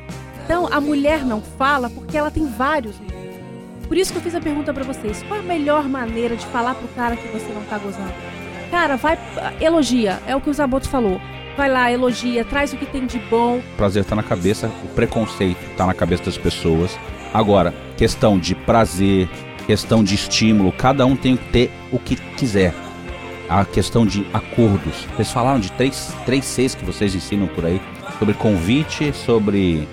Então, 0.46 0.70
a 0.72 0.80
mulher 0.80 1.26
não 1.26 1.42
fala 1.42 1.90
porque 1.90 2.18
ela 2.18 2.32
tem 2.32 2.48
vários. 2.48 2.96
Por 3.90 3.98
isso 3.98 4.14
que 4.14 4.20
eu 4.20 4.24
fiz 4.24 4.34
a 4.36 4.40
pergunta 4.40 4.74
pra 4.74 4.86
vocês. 4.86 5.22
Qual 5.24 5.42
a 5.42 5.44
melhor 5.44 5.84
maneira 5.90 6.38
de 6.38 6.46
falar 6.46 6.76
pro 6.76 6.88
cara 6.90 7.18
que 7.18 7.28
você 7.28 7.52
não 7.52 7.64
tá 7.64 7.78
gozando? 7.78 8.14
Cara, 8.72 8.96
vai, 8.96 9.20
elogia. 9.60 10.22
É 10.26 10.34
o 10.34 10.40
que 10.40 10.50
o 10.50 10.54
Zaboto 10.54 10.88
falou. 10.88 11.20
Vai 11.58 11.70
lá, 11.70 11.92
elogia, 11.92 12.46
traz 12.46 12.72
o 12.72 12.78
que 12.78 12.86
tem 12.86 13.06
de 13.06 13.20
bom. 13.20 13.62
prazer 13.76 14.06
tá 14.06 14.16
na 14.16 14.24
cabeça, 14.24 14.72
o 14.86 14.88
preconceito 14.96 15.60
tá 15.76 15.86
na 15.86 15.94
cabeça 15.94 16.24
das 16.24 16.38
pessoas. 16.38 16.98
Agora, 17.34 17.74
questão 17.98 18.40
de 18.40 18.56
prazer, 18.56 19.28
questão 19.66 20.04
de 20.04 20.16
estímulo, 20.16 20.72
cada 20.72 21.06
um 21.06 21.16
tem 21.16 21.36
que 21.38 21.46
ter 21.50 21.72
o 21.92 22.00
que 22.00 22.16
quiser. 22.16 22.74
A 23.50 23.66
questão 23.66 24.06
de 24.06 24.26
acordos. 24.34 25.06
Vocês 25.16 25.32
falaram 25.32 25.60
de 25.60 25.72
três, 25.74 26.14
três 26.26 26.46
Cs 26.46 26.76
que 26.76 26.86
vocês 26.86 27.14
ensinam 27.14 27.48
por 27.48 27.66
aí. 27.66 27.82
Sobre 28.18 28.34
convite, 28.34 29.14
sobre 29.14 29.88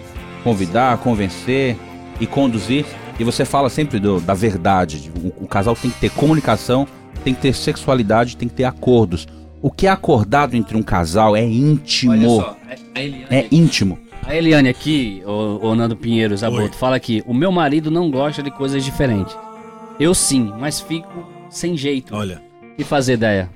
convidar, 0.44 0.96
convencer 0.98 1.76
e 2.20 2.26
conduzir. 2.26 2.84
E 3.18 3.24
você 3.24 3.44
fala 3.44 3.68
sempre 3.68 3.98
do- 3.98 4.20
da 4.20 4.34
verdade. 4.34 5.00
de 5.02 5.10
O, 5.10 5.44
o 5.44 5.46
casal 5.48 5.74
tem 5.76 5.90
que 5.90 5.98
ter 6.00 6.10
comunicação, 6.10 6.86
tem 7.24 7.34
que 7.34 7.40
ter 7.42 7.54
sexualidade, 7.54 8.36
tem 8.36 8.48
que 8.48 8.54
ter 8.54 8.64
acordos. 8.64 9.26
O 9.60 9.70
que 9.70 9.86
é 9.86 9.90
acordado 9.90 10.54
entre 10.54 10.76
um 10.76 10.82
casal 10.82 11.36
é 11.36 11.44
íntimo. 11.44 12.12
Olha 12.12 12.28
só, 12.28 12.56
a 12.94 13.00
Eliane, 13.02 13.26
É 13.30 13.46
íntimo. 13.52 13.98
a 14.26 14.34
Eliane 14.34 14.68
aqui, 14.70 15.22
o, 15.26 15.66
o 15.68 15.74
Nando 15.74 15.96
Pinheiro 15.96 16.34
Zaboto, 16.36 16.76
fala 16.76 16.96
aqui: 16.96 17.22
o 17.26 17.34
meu 17.34 17.52
marido 17.52 17.90
não 17.90 18.10
gosta 18.10 18.42
de 18.42 18.50
coisas 18.50 18.82
diferentes. 18.82 19.36
Eu 20.00 20.14
sim, 20.14 20.52
mas 20.58 20.80
fico 20.80 21.08
sem 21.50 21.76
jeito. 21.76 22.14
Olha. 22.16 22.42
E 22.78 22.82
fazer 22.82 23.12
ideia? 23.14 23.50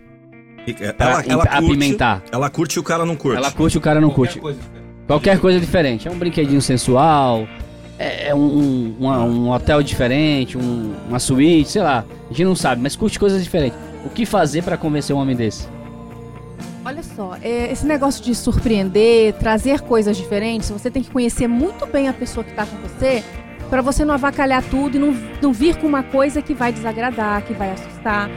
Pra 0.96 1.10
Ela, 1.10 1.24
ela 1.26 1.42
ap- 1.44 1.50
curte, 1.58 1.66
apimentar. 1.70 2.22
ela 2.30 2.50
curte 2.50 2.76
e 2.76 2.78
o 2.80 2.82
cara 2.82 3.04
não 3.04 3.16
curte. 3.16 3.36
Ela 3.38 3.50
curte, 3.50 3.78
o 3.78 3.80
cara 3.80 4.00
não 4.00 4.10
curte. 4.10 4.40
Qualquer 5.06 5.38
coisa 5.40 5.58
diferente. 5.60 6.06
É 6.08 6.10
um 6.10 6.18
brinquedinho 6.18 6.60
sensual, 6.62 7.46
é 7.98 8.28
é 8.28 8.34
um, 8.34 8.94
uma- 8.98 9.24
um 9.24 9.50
hotel 9.50 9.82
diferente, 9.82 10.56
um- 10.58 10.94
uma 11.08 11.18
suíte, 11.18 11.70
sei 11.70 11.82
lá. 11.82 12.04
A 12.28 12.32
gente 12.32 12.44
não 12.44 12.56
sabe, 12.56 12.80
mas 12.82 12.94
curte 12.96 13.18
coisas 13.18 13.42
diferentes. 13.42 13.78
O 14.04 14.08
que 14.10 14.24
fazer 14.26 14.62
pra 14.62 14.76
convencer 14.76 15.14
um 15.14 15.18
homem 15.18 15.36
desse? 15.36 15.66
Olha 16.84 17.02
só, 17.02 17.36
é, 17.42 17.72
esse 17.72 17.86
negócio 17.86 18.22
de 18.22 18.34
surpreender, 18.34 19.32
trazer 19.34 19.80
coisas 19.80 20.16
diferentes, 20.16 20.68
você 20.70 20.90
tem 20.90 21.02
que 21.02 21.10
conhecer 21.10 21.46
muito 21.48 21.86
bem 21.86 22.08
a 22.08 22.12
pessoa 22.12 22.44
que 22.44 22.52
tá 22.52 22.66
com 22.66 22.76
você 22.86 23.22
pra 23.70 23.82
você 23.82 24.04
não 24.04 24.14
avacalhar 24.14 24.62
tudo 24.62 24.96
e 24.96 25.00
não, 25.00 25.12
não 25.42 25.52
vir 25.52 25.76
com 25.76 25.86
uma 25.86 26.02
coisa 26.02 26.42
que 26.42 26.54
vai 26.54 26.72
desagradar, 26.72 27.42
que 27.42 27.52
vai 27.52 27.70
assustar. 27.70 28.30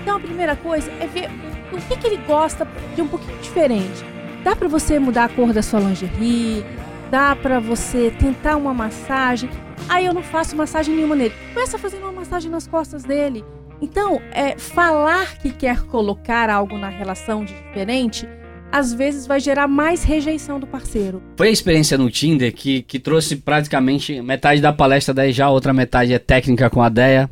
Então 0.00 0.16
a 0.16 0.20
primeira 0.20 0.56
coisa 0.56 0.90
é 1.00 1.06
ver 1.06 1.30
o 1.72 1.76
que, 1.88 1.96
que 1.96 2.06
ele 2.06 2.18
gosta 2.26 2.66
de 2.94 3.02
um 3.02 3.08
pouquinho 3.08 3.38
diferente. 3.38 4.04
Dá 4.44 4.56
pra 4.56 4.68
você 4.68 4.98
mudar 4.98 5.24
a 5.24 5.28
cor 5.28 5.52
da 5.52 5.62
sua 5.62 5.80
lingerie, 5.80 6.64
dá 7.10 7.36
pra 7.36 7.60
você 7.60 8.10
tentar 8.18 8.56
uma 8.56 8.74
massagem. 8.74 9.48
Aí 9.88 10.04
eu 10.04 10.12
não 10.12 10.22
faço 10.22 10.56
massagem 10.56 10.94
nenhuma 10.94 11.14
nele. 11.14 11.34
Começa 11.54 11.78
fazendo 11.78 12.02
uma 12.02 12.12
massagem 12.12 12.50
nas 12.50 12.66
costas 12.66 13.04
dele. 13.04 13.44
Então, 13.80 14.20
é, 14.30 14.56
falar 14.56 15.38
que 15.38 15.50
quer 15.50 15.82
colocar 15.86 16.48
algo 16.48 16.78
na 16.78 16.88
relação 16.88 17.44
de 17.44 17.52
diferente, 17.52 18.28
às 18.72 18.92
vezes 18.94 19.26
vai 19.26 19.38
gerar 19.38 19.68
mais 19.68 20.02
rejeição 20.02 20.58
do 20.58 20.66
parceiro. 20.66 21.22
Foi 21.36 21.48
a 21.48 21.52
experiência 21.52 21.98
no 21.98 22.10
Tinder 22.10 22.52
que, 22.54 22.82
que 22.82 22.98
trouxe 22.98 23.36
praticamente 23.36 24.20
metade 24.22 24.62
da 24.62 24.72
palestra 24.72 25.12
daí 25.12 25.30
já, 25.30 25.46
a 25.46 25.50
outra 25.50 25.74
metade 25.74 26.14
é 26.14 26.18
técnica 26.18 26.70
com 26.70 26.80
a 26.80 26.88
Deia. 26.88 27.30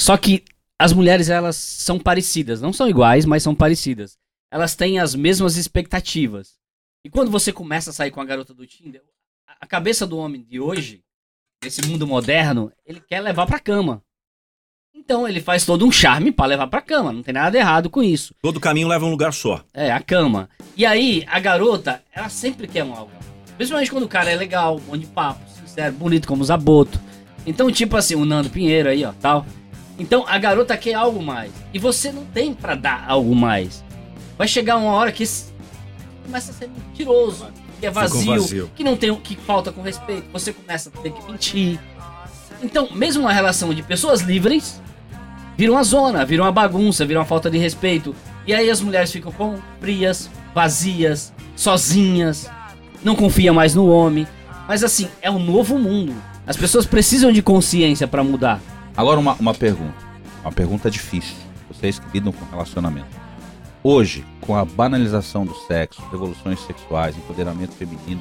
Só 0.00 0.16
que 0.16 0.42
as 0.76 0.92
mulheres, 0.92 1.28
elas 1.28 1.54
são 1.54 1.96
parecidas. 1.96 2.60
Não 2.60 2.72
são 2.72 2.88
iguais, 2.88 3.24
mas 3.24 3.44
são 3.44 3.54
parecidas. 3.54 4.18
Elas 4.50 4.74
têm 4.74 4.98
as 4.98 5.14
mesmas 5.14 5.56
expectativas. 5.56 6.54
E 7.04 7.08
quando 7.08 7.30
você 7.30 7.52
começa 7.52 7.90
a 7.90 7.92
sair 7.92 8.10
com 8.10 8.20
a 8.20 8.24
garota 8.24 8.52
do 8.52 8.66
Tinder, 8.66 9.02
a 9.60 9.66
cabeça 9.66 10.04
do 10.04 10.18
homem 10.18 10.42
de 10.42 10.58
hoje, 10.58 11.04
nesse 11.62 11.86
mundo 11.86 12.06
moderno, 12.06 12.72
ele 12.84 13.00
quer 13.00 13.20
levar 13.20 13.46
pra 13.46 13.60
cama. 13.60 14.02
Então 15.04 15.26
ele 15.26 15.40
faz 15.40 15.66
todo 15.66 15.84
um 15.84 15.90
charme 15.90 16.30
pra 16.30 16.46
levar 16.46 16.68
pra 16.68 16.80
cama. 16.80 17.12
Não 17.12 17.24
tem 17.24 17.34
nada 17.34 17.58
errado 17.58 17.90
com 17.90 18.00
isso. 18.04 18.32
Todo 18.40 18.60
caminho 18.60 18.86
leva 18.86 19.04
a 19.04 19.08
um 19.08 19.10
lugar 19.10 19.32
só. 19.32 19.60
É, 19.74 19.90
a 19.90 19.98
cama. 19.98 20.48
E 20.76 20.86
aí, 20.86 21.24
a 21.26 21.40
garota, 21.40 22.00
ela 22.14 22.28
sempre 22.28 22.68
quer 22.68 22.84
um 22.84 22.94
algo. 22.94 23.10
Principalmente 23.56 23.90
quando 23.90 24.04
o 24.04 24.08
cara 24.08 24.30
é 24.30 24.36
legal, 24.36 24.78
bom 24.78 24.96
de 24.96 25.06
papo, 25.06 25.40
sincero, 25.50 25.92
bonito 25.92 26.28
como 26.28 26.40
o 26.42 26.44
Zaboto. 26.44 27.00
Então, 27.44 27.70
tipo 27.72 27.96
assim, 27.96 28.14
o 28.14 28.24
Nando 28.24 28.48
Pinheiro 28.48 28.88
aí, 28.88 29.04
ó, 29.04 29.12
tal. 29.20 29.44
Então, 29.98 30.24
a 30.28 30.38
garota 30.38 30.76
quer 30.76 30.94
algo 30.94 31.20
mais. 31.20 31.50
E 31.74 31.80
você 31.80 32.12
não 32.12 32.24
tem 32.24 32.54
pra 32.54 32.76
dar 32.76 33.04
algo 33.08 33.34
mais. 33.34 33.84
Vai 34.38 34.46
chegar 34.46 34.76
uma 34.76 34.92
hora 34.92 35.10
que 35.10 35.24
começa 36.24 36.52
a 36.52 36.54
ser 36.54 36.68
mentiroso, 36.68 37.48
que 37.80 37.86
é 37.86 37.90
vazio, 37.90 38.40
vazio. 38.40 38.70
que 38.76 38.84
não 38.84 38.96
tem, 38.96 39.12
que 39.16 39.34
falta 39.34 39.72
com 39.72 39.82
respeito. 39.82 40.30
Você 40.32 40.52
começa 40.52 40.90
a 40.94 41.02
ter 41.02 41.10
que 41.10 41.30
mentir. 41.30 41.80
Então, 42.62 42.88
mesmo 42.92 43.24
uma 43.24 43.32
relação 43.32 43.74
de 43.74 43.82
pessoas 43.82 44.20
livres, 44.20 44.80
vira 45.56 45.72
uma 45.72 45.84
zona, 45.84 46.24
vira 46.24 46.42
uma 46.42 46.52
bagunça, 46.52 47.04
vira 47.04 47.20
uma 47.20 47.26
falta 47.26 47.50
de 47.50 47.58
respeito. 47.58 48.14
E 48.46 48.54
aí 48.54 48.70
as 48.70 48.80
mulheres 48.80 49.12
ficam 49.12 49.30
com 49.32 49.56
frias, 49.80 50.30
vazias, 50.54 51.32
sozinhas, 51.54 52.50
não 53.04 53.14
confia 53.14 53.52
mais 53.52 53.74
no 53.74 53.88
homem. 53.88 54.26
Mas 54.68 54.82
assim, 54.84 55.08
é 55.20 55.30
um 55.30 55.38
novo 55.38 55.78
mundo. 55.78 56.14
As 56.46 56.56
pessoas 56.56 56.86
precisam 56.86 57.32
de 57.32 57.42
consciência 57.42 58.06
pra 58.08 58.24
mudar. 58.24 58.60
Agora 58.96 59.18
uma, 59.18 59.34
uma 59.34 59.54
pergunta. 59.54 59.94
Uma 60.42 60.52
pergunta 60.52 60.90
difícil. 60.90 61.36
Vocês 61.68 61.98
que 61.98 62.06
lidam 62.12 62.32
com 62.32 62.44
relacionamento. 62.46 63.22
Hoje, 63.82 64.24
com 64.40 64.56
a 64.56 64.64
banalização 64.64 65.44
do 65.44 65.54
sexo, 65.54 66.02
revoluções 66.10 66.60
sexuais, 66.60 67.16
empoderamento 67.16 67.74
feminino, 67.74 68.20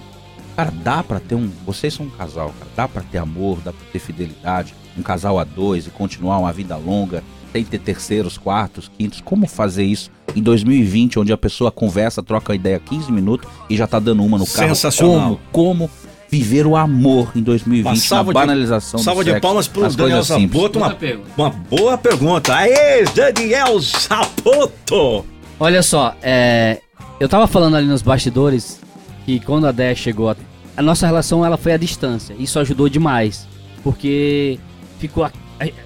cara, 0.56 0.72
dá 0.72 1.04
pra 1.04 1.20
ter 1.20 1.36
um. 1.36 1.52
Vocês 1.66 1.94
são 1.94 2.08
um 2.08 2.10
casal, 2.10 2.54
cara. 2.58 2.72
Dá 2.76 2.88
pra 2.88 3.04
ter 3.04 3.20
amor, 3.20 3.60
dá 3.62 3.72
pra 3.72 3.86
ter 3.92 4.00
fidelidade, 4.00 4.74
um 4.98 5.02
casal 5.02 5.40
a 5.40 5.44
dois 5.44 5.88
e 5.88 5.90
continuar 5.90 6.38
uma 6.40 6.52
vida 6.54 6.76
longa, 6.76 7.24
sem 7.52 7.64
ter 7.64 7.80
terceiros, 7.80 8.38
quartos, 8.38 8.90
quintos. 8.98 9.22
Como 9.22 9.48
fazer 9.48 9.84
isso 9.84 10.10
em 10.36 10.42
2020, 10.42 11.20
onde 11.20 11.34
a 11.34 11.38
pessoa 11.38 11.72
conversa, 11.72 12.22
troca 12.24 12.56
ideia 12.56 12.80
15 12.80 13.12
minutos 13.12 13.48
e 13.70 13.76
já 13.76 13.86
tá 13.88 14.00
dando 14.00 14.24
uma 14.24 14.38
no 14.38 14.46
carro? 14.46 14.68
Sensacional. 14.70 15.40
Como? 15.52 15.88
Como 15.88 15.90
viver 16.30 16.66
o 16.66 16.78
amor 16.78 17.30
em 17.36 17.42
2020 17.44 17.86
Uma 17.90 17.96
salva 17.98 18.32
na 18.34 18.40
de- 18.40 18.48
banalização 18.48 19.00
do 19.02 19.04
Salva 19.04 19.22
de 19.22 19.32
sexo, 19.32 19.42
palmas 19.42 19.68
pro 19.68 19.90
Daniel? 19.90 20.24
Zaboto. 20.24 20.80
Uma, 20.80 20.98
uma 21.38 21.50
boa 21.50 21.98
pergunta. 21.98 22.56
Aê, 22.56 23.04
Daniel 23.14 23.78
Zaboto! 23.82 25.26
Olha 25.60 25.84
só, 25.84 26.16
é, 26.24 26.80
eu 27.20 27.28
tava 27.30 27.48
falando 27.48 27.76
ali 27.76 27.86
nos 27.86 28.02
bastidores 28.02 28.80
que 29.26 29.40
quando 29.42 29.68
a 29.68 29.72
Déia 29.72 29.94
chegou, 29.94 30.30
a, 30.30 30.36
a 30.78 30.82
nossa 30.82 31.06
relação 31.06 31.46
ela 31.46 31.58
foi 31.58 31.74
à 31.74 31.78
distância. 31.78 32.34
Isso 32.40 32.58
ajudou 32.60 32.88
demais, 32.90 33.46
porque 33.84 34.58
ficou 35.02 35.30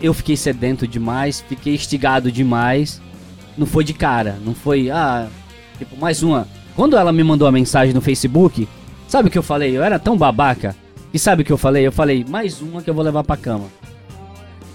eu 0.02 0.14
fiquei 0.14 0.38
sedento 0.38 0.88
demais, 0.88 1.44
fiquei 1.48 1.74
instigado 1.76 2.32
demais. 2.32 3.02
Não 3.58 3.66
foi 3.66 3.84
de 3.84 3.94
cara, 3.94 4.38
não 4.44 4.54
foi 4.54 4.90
ah, 4.92 5.28
tipo 5.78 5.98
mais 5.98 6.22
uma. 6.22 6.48
Quando 6.76 6.98
ela 6.98 7.12
me 7.12 7.24
mandou 7.24 7.48
a 7.48 7.52
mensagem 7.52 7.94
no 7.94 8.02
Facebook, 8.02 8.68
sabe 9.08 9.30
o 9.30 9.32
que 9.32 9.38
eu 9.38 9.44
falei? 9.44 9.78
Eu 9.78 9.84
era 9.84 9.98
tão 9.98 10.18
babaca 10.18 10.76
que 11.12 11.18
sabe 11.18 11.42
o 11.42 11.46
que 11.46 11.52
eu 11.52 11.58
falei? 11.58 11.88
Eu 11.88 11.92
falei 11.92 12.26
mais 12.28 12.62
uma 12.62 12.82
que 12.82 12.90
eu 12.90 12.94
vou 12.94 13.04
levar 13.04 13.24
pra 13.24 13.38
cama. 13.38 13.66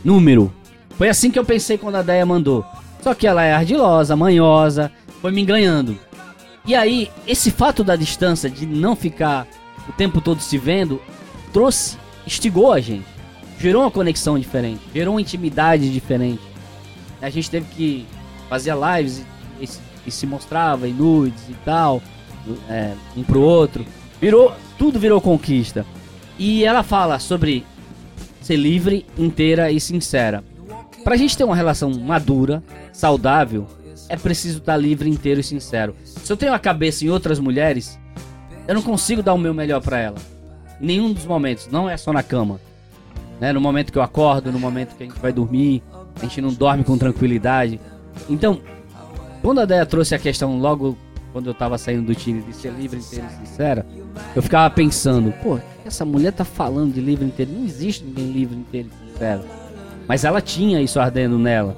Número. 0.02 0.52
Foi 0.96 1.08
assim 1.08 1.30
que 1.30 1.38
eu 1.38 1.44
pensei 1.44 1.76
quando 1.76 1.96
a 1.96 2.02
Deia 2.02 2.24
mandou. 2.24 2.64
Só 3.02 3.14
que 3.14 3.26
ela 3.26 3.42
é 3.42 3.52
ardilosa, 3.52 4.16
manhosa, 4.16 4.90
foi 5.20 5.32
me 5.32 5.42
enganando. 5.42 5.98
E 6.66 6.74
aí, 6.74 7.10
esse 7.26 7.50
fato 7.50 7.82
da 7.82 7.96
distância, 7.96 8.50
de 8.50 8.66
não 8.66 8.94
ficar 8.94 9.46
o 9.88 9.92
tempo 9.92 10.20
todo 10.20 10.40
se 10.40 10.58
vendo, 10.58 11.00
trouxe, 11.52 11.96
instigou 12.26 12.72
a 12.72 12.80
gente. 12.80 13.19
Gerou 13.60 13.82
uma 13.82 13.90
conexão 13.90 14.38
diferente, 14.38 14.80
gerou 14.92 15.14
uma 15.14 15.20
intimidade 15.20 15.92
diferente. 15.92 16.42
A 17.20 17.30
gente 17.30 17.50
teve 17.50 17.66
que 17.66 18.06
fazer 18.48 18.74
lives 18.74 19.24
e, 19.60 19.64
e 19.64 19.68
e 20.06 20.10
se 20.10 20.26
mostrava 20.26 20.88
em 20.88 20.92
nudes 20.92 21.48
e 21.48 21.54
tal, 21.64 22.02
é, 22.68 22.94
um 23.16 23.22
pro 23.22 23.40
outro. 23.40 23.84
Virou, 24.20 24.52
tudo 24.78 24.98
virou 24.98 25.20
conquista. 25.20 25.84
E 26.38 26.64
ela 26.64 26.82
fala 26.82 27.18
sobre 27.18 27.64
ser 28.40 28.56
livre, 28.56 29.06
inteira 29.18 29.70
e 29.70 29.80
sincera. 29.80 30.42
Pra 31.04 31.16
gente 31.16 31.36
ter 31.36 31.44
uma 31.44 31.56
relação 31.56 31.90
madura, 31.92 32.62
saudável, 32.92 33.66
é 34.08 34.16
preciso 34.16 34.58
estar 34.58 34.76
livre, 34.76 35.08
inteiro 35.08 35.40
e 35.40 35.44
sincero. 35.44 35.94
Se 36.04 36.30
eu 36.32 36.36
tenho 36.36 36.52
a 36.52 36.58
cabeça 36.58 37.04
em 37.04 37.08
outras 37.08 37.38
mulheres, 37.38 37.98
eu 38.66 38.74
não 38.74 38.82
consigo 38.82 39.22
dar 39.22 39.34
o 39.34 39.38
meu 39.38 39.54
melhor 39.54 39.80
pra 39.80 39.98
ela. 39.98 40.18
Em 40.80 40.86
nenhum 40.86 41.12
dos 41.12 41.24
momentos, 41.24 41.68
não 41.68 41.88
é 41.88 41.96
só 41.96 42.12
na 42.12 42.22
cama. 42.22 42.60
Né? 43.40 43.52
No 43.52 43.60
momento 43.60 43.90
que 43.90 43.98
eu 43.98 44.02
acordo, 44.02 44.52
no 44.52 44.58
momento 44.58 44.94
que 44.94 45.02
a 45.02 45.06
gente 45.06 45.18
vai 45.18 45.32
dormir, 45.32 45.82
a 46.16 46.20
gente 46.20 46.40
não 46.40 46.52
dorme 46.52 46.84
com 46.84 46.98
tranquilidade. 46.98 47.80
Então, 48.28 48.60
quando 49.40 49.60
a 49.60 49.64
Deia 49.64 49.86
trouxe 49.86 50.14
a 50.14 50.18
questão 50.18 50.58
logo 50.58 50.96
quando 51.32 51.46
eu 51.46 51.54
tava 51.54 51.78
saindo 51.78 52.06
do 52.06 52.14
time 52.14 52.42
de 52.42 52.52
ser 52.52 52.72
livre, 52.72 52.98
inteiro 52.98 53.26
e 53.26 53.46
sincera, 53.46 53.86
eu 54.34 54.42
ficava 54.42 54.68
pensando, 54.74 55.32
pô, 55.42 55.58
essa 55.84 56.04
mulher 56.04 56.32
tá 56.32 56.44
falando 56.44 56.92
de 56.92 57.00
livre, 57.00 57.24
inteiro? 57.24 57.52
Não 57.52 57.64
existe 57.64 58.04
ninguém 58.04 58.30
livre, 58.30 58.56
inteiro 58.56 58.88
e 58.88 59.12
sincero. 59.12 59.42
Mas 60.06 60.24
ela 60.24 60.40
tinha 60.40 60.82
isso 60.82 60.98
ardendo 61.00 61.38
nela. 61.38 61.76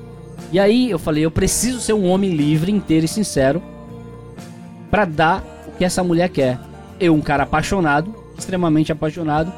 E 0.50 0.58
aí 0.58 0.90
eu 0.90 0.98
falei, 0.98 1.24
eu 1.24 1.30
preciso 1.30 1.80
ser 1.80 1.92
um 1.92 2.08
homem 2.08 2.30
livre, 2.30 2.72
inteiro 2.72 3.04
e 3.04 3.08
sincero 3.08 3.62
pra 4.90 5.04
dar 5.04 5.44
o 5.66 5.72
que 5.72 5.84
essa 5.84 6.02
mulher 6.02 6.28
quer. 6.28 6.58
Eu, 6.98 7.14
um 7.14 7.20
cara 7.20 7.44
apaixonado, 7.44 8.14
extremamente 8.36 8.90
apaixonado, 8.90 9.52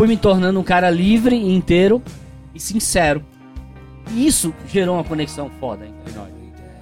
fui 0.00 0.08
me 0.08 0.16
tornando 0.16 0.58
um 0.58 0.62
cara 0.62 0.88
livre, 0.88 1.36
inteiro 1.36 2.02
e 2.54 2.58
sincero. 2.58 3.22
E 4.10 4.26
isso 4.26 4.54
gerou 4.66 4.94
uma 4.94 5.04
conexão 5.04 5.50
foda 5.60 5.84
entre 5.84 6.14
nós. 6.14 6.30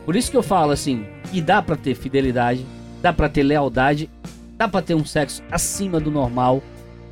Por 0.05 0.15
isso 0.15 0.31
que 0.31 0.37
eu 0.37 0.43
falo 0.43 0.71
assim, 0.71 1.05
que 1.29 1.41
dá 1.41 1.61
pra 1.61 1.75
ter 1.75 1.97
fidelidade, 1.97 2.65
dá 3.03 3.13
pra 3.13 3.29
ter 3.29 3.43
lealdade, 3.43 4.09
dá 4.57 4.69
pra 4.69 4.81
ter 4.81 4.95
um 4.95 5.05
sexo 5.05 5.43
acima 5.51 5.99
do 5.99 6.13
normal, 6.13 6.63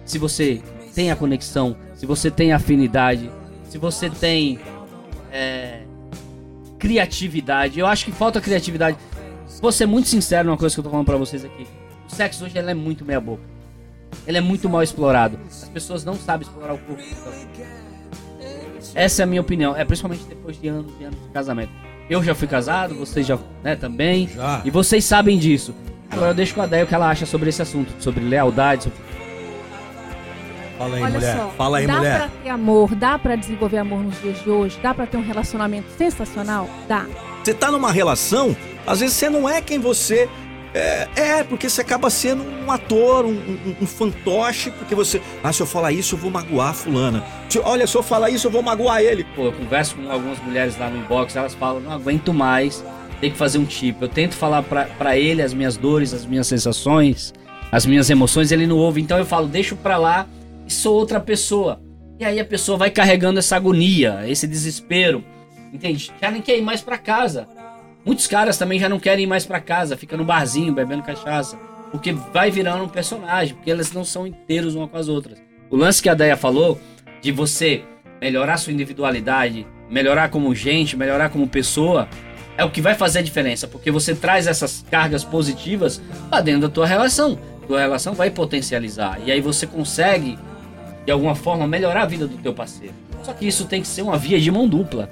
se 0.05 0.17
você 0.17 0.63
tem 0.95 1.11
a 1.11 1.17
conexão, 1.17 1.77
se 1.97 2.07
você 2.07 2.31
tem 2.31 2.53
afinidade, 2.53 3.29
se 3.69 3.77
você 3.77 4.09
tem 4.09 4.61
é, 5.33 5.81
criatividade. 6.79 7.81
Eu 7.81 7.87
acho 7.89 8.05
que 8.05 8.13
falta 8.13 8.41
criatividade. 8.41 8.97
Vou 9.61 9.73
ser 9.73 9.87
muito 9.87 10.07
sincero 10.07 10.47
numa 10.47 10.57
coisa 10.57 10.73
que 10.73 10.79
eu 10.79 10.85
tô 10.85 10.91
falando 10.91 11.07
pra 11.07 11.17
vocês 11.17 11.45
aqui. 11.45 11.67
O 12.09 12.15
sexo 12.15 12.45
hoje 12.45 12.57
é 12.57 12.75
muito 12.75 13.05
meia 13.05 13.21
boca. 13.21 13.56
Ele 14.27 14.39
é 14.39 14.41
muito 14.41 14.69
mal 14.69 14.83
explorado. 14.83 15.39
As 15.47 15.69
pessoas 15.69 16.05
não 16.05 16.15
sabem 16.15 16.47
explorar 16.47 16.75
o 16.75 16.79
corpo. 16.79 17.03
Essa 18.95 19.23
é 19.23 19.25
a 19.25 19.27
minha 19.27 19.41
opinião. 19.41 19.77
É 19.77 19.85
principalmente 19.85 20.25
depois 20.25 20.59
de 20.61 20.69
anos 20.69 20.93
e 21.01 21.05
anos 21.05 21.19
de 21.21 21.29
casamento. 21.31 21.71
Eu 22.09 22.23
já 22.23 22.35
fui 22.35 22.47
casado, 22.49 22.95
vocês 22.95 23.27
já, 23.27 23.39
né, 23.63 23.77
também. 23.77 24.29
Já. 24.29 24.63
E 24.65 24.71
vocês 24.71 25.05
sabem 25.05 25.39
disso. 25.39 25.75
Agora 26.11 26.31
eu 26.31 26.35
deixo 26.35 26.55
com 26.55 26.63
a 26.63 26.67
Déia 26.67 26.85
o 26.85 26.87
que 26.87 26.95
ela 26.95 27.11
acha 27.11 27.27
sobre 27.27 27.49
esse 27.49 27.61
assunto, 27.61 27.93
sobre 28.01 28.23
lealdade, 28.25 28.85
sobre 28.85 28.99
Fala 30.79 30.97
aí, 30.97 31.03
Olha 31.03 31.13
mulher. 31.15 31.37
só, 31.37 31.49
Fala 31.57 31.79
aí, 31.79 31.87
dá 31.87 31.97
mulher. 31.97 32.19
pra 32.19 32.29
ter 32.43 32.49
amor, 32.51 32.95
dá 32.95 33.19
pra 33.19 33.35
desenvolver 33.35 33.79
amor 33.79 34.01
nos 34.05 34.21
dias 34.21 34.43
de 34.43 34.51
hoje, 34.51 34.79
dá 34.83 34.93
pra 34.93 35.07
ter 35.07 35.17
um 35.17 35.23
relacionamento 35.23 35.87
sensacional? 35.97 36.69
Dá. 36.87 37.07
Você 37.43 37.55
tá 37.55 37.71
numa 37.71 37.91
relação, 37.91 38.55
às 38.87 39.01
vezes 39.01 39.17
você 39.17 39.31
não 39.31 39.49
é 39.49 39.63
quem 39.63 39.79
você 39.79 40.29
é, 40.77 41.09
é, 41.17 41.45
porque 41.45 41.69
você 41.69 41.81
acaba 41.81 42.11
sendo 42.11 42.43
um 42.45 42.71
ator, 42.71 43.25
um, 43.25 43.31
um- 43.31 43.77
um 43.83 43.87
fantoche, 43.87 44.71
porque 44.73 44.95
você. 44.95 45.21
Ah, 45.43 45.53
se 45.53 45.61
eu 45.63 45.67
falar 45.67 45.93
isso, 45.93 46.15
eu 46.15 46.19
vou 46.19 46.31
magoar 46.31 46.71
a 46.71 46.75
fulana. 46.75 47.25
Se- 47.49 47.59
olha, 47.61 47.87
se 47.87 47.97
eu 47.97 48.03
falar 48.03 48.31
isso, 48.31 48.47
eu 48.47 48.51
vou 48.51 48.63
magoar 48.63 49.01
ele. 49.01 49.25
Pô, 49.35 49.45
eu 49.47 49.53
converso 49.53 49.97
com 49.97 50.11
algumas 50.11 50.39
mulheres 50.43 50.79
lá 50.79 50.89
no 50.91 50.99
inbox, 50.99 51.35
elas 51.37 51.55
falam, 51.55 51.81
não 51.81 51.93
aguento 51.93 52.33
mais, 52.35 52.85
tem 53.21 53.31
que 53.31 53.37
fazer 53.37 53.59
um 53.59 53.65
tipo. 53.65 54.05
Eu 54.05 54.09
tento 54.09 54.35
falar 54.35 54.63
pra 54.63 55.17
ele 55.17 55.41
as 55.43 55.55
minhas 55.55 55.77
dores, 55.77 56.13
as 56.13 56.27
minhas 56.27 56.47
sensações, 56.47 57.33
as 57.73 57.87
minhas 57.87 58.11
emoções, 58.11 58.53
ele 58.53 58.67
não 58.67 58.77
ouve. 58.77 59.01
Então 59.01 59.17
eu 59.19 59.25
falo, 59.27 59.47
deixo 59.47 59.77
pra 59.77 59.97
lá 59.97 60.27
e 60.67 60.73
sou 60.73 60.95
outra 60.95 61.19
pessoa. 61.21 61.81
E 62.19 62.25
aí 62.25 62.41
a 62.41 62.45
pessoa 62.45 62.79
vai 62.79 62.91
carregando 62.91 63.39
essa 63.39 63.57
agonia, 63.57 64.25
esse 64.27 64.47
desespero. 64.47 65.23
Entende? 65.73 66.11
Já 66.21 66.31
nem 66.31 66.41
quer 66.41 66.57
ir 66.57 66.63
mais 66.63 66.81
pra 66.81 66.97
casa. 66.97 67.47
Muitos 68.07 68.29
caras 68.29 68.57
também 68.57 68.79
já 68.79 68.89
não 68.89 69.01
querem 69.01 69.25
ir 69.25 69.27
mais 69.27 69.45
pra 69.45 69.61
casa, 69.61 69.97
fica 69.97 70.17
no 70.17 70.25
barzinho 70.25 70.73
bebendo 70.73 71.03
cachaça. 71.03 71.59
Porque 71.91 72.13
vai 72.13 72.53
virando 72.53 72.85
um 72.85 72.89
personagem, 72.89 73.57
porque 73.57 73.69
elas 73.69 73.91
não 73.91 74.05
são 74.05 74.25
inteiros 74.25 74.77
uma 74.77 74.87
com 74.87 74.97
as 74.97 75.09
outras. 75.09 75.43
O 75.69 75.77
lance 75.77 76.01
que 76.01 76.09
a 76.09 76.15
Deia 76.15 76.37
falou, 76.37 76.81
de 77.21 77.33
você 77.33 77.83
melhorar 78.21 78.59
sua 78.59 78.73
individualidade, 78.73 79.67
melhorar 79.91 80.29
como 80.29 80.55
gente, 80.55 80.97
melhorar 80.97 81.31
como 81.31 81.49
pessoa, 81.49 82.09
é 82.57 82.65
o 82.65 82.71
que 82.71 82.81
vai 82.81 82.95
fazer 82.95 83.19
a 83.19 83.23
diferença, 83.23 83.67
porque 83.67 83.91
você 83.91 84.15
traz 84.15 84.47
essas 84.47 84.85
cargas 84.89 85.25
positivas 85.25 86.01
pra 86.31 86.41
dentro 86.41 86.63
da 86.63 86.69
tua 86.69 86.87
relação. 86.87 87.37
Tua 87.67 87.81
relação 87.81 88.15
vai 88.15 88.31
potencializar 88.31 89.19
e 89.27 89.33
aí 89.33 89.41
você 89.41 89.67
consegue 89.67 90.39
de 91.05 91.11
alguma 91.11 91.35
forma 91.35 91.67
melhorar 91.67 92.03
a 92.03 92.07
vida 92.07 92.29
do 92.29 92.37
teu 92.39 92.55
parceiro. 92.55 92.95
Só 93.25 93.33
que 93.33 93.47
isso 93.47 93.65
tem 93.65 93.83
que 93.83 93.89
ser 93.89 94.03
uma 94.03 94.17
via 94.17 94.41
de 94.41 94.51
mão 94.51 94.69
dupla. 94.69 95.11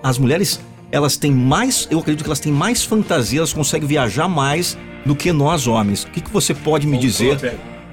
As 0.00 0.16
mulheres, 0.16 0.60
elas 0.92 1.16
têm 1.16 1.30
mais. 1.32 1.86
Eu 1.90 1.98
acredito 1.98 2.22
que 2.24 2.28
elas 2.28 2.40
têm 2.40 2.52
mais 2.52 2.84
fantasia, 2.84 3.40
elas 3.40 3.52
conseguem 3.52 3.86
viajar 3.88 4.28
mais 4.28 4.76
do 5.04 5.14
que 5.14 5.32
nós 5.32 5.66
homens. 5.66 6.04
O 6.04 6.10
que, 6.10 6.20
que 6.20 6.30
você 6.30 6.52
pode 6.54 6.86
me 6.86 6.98
dizer? 6.98 7.38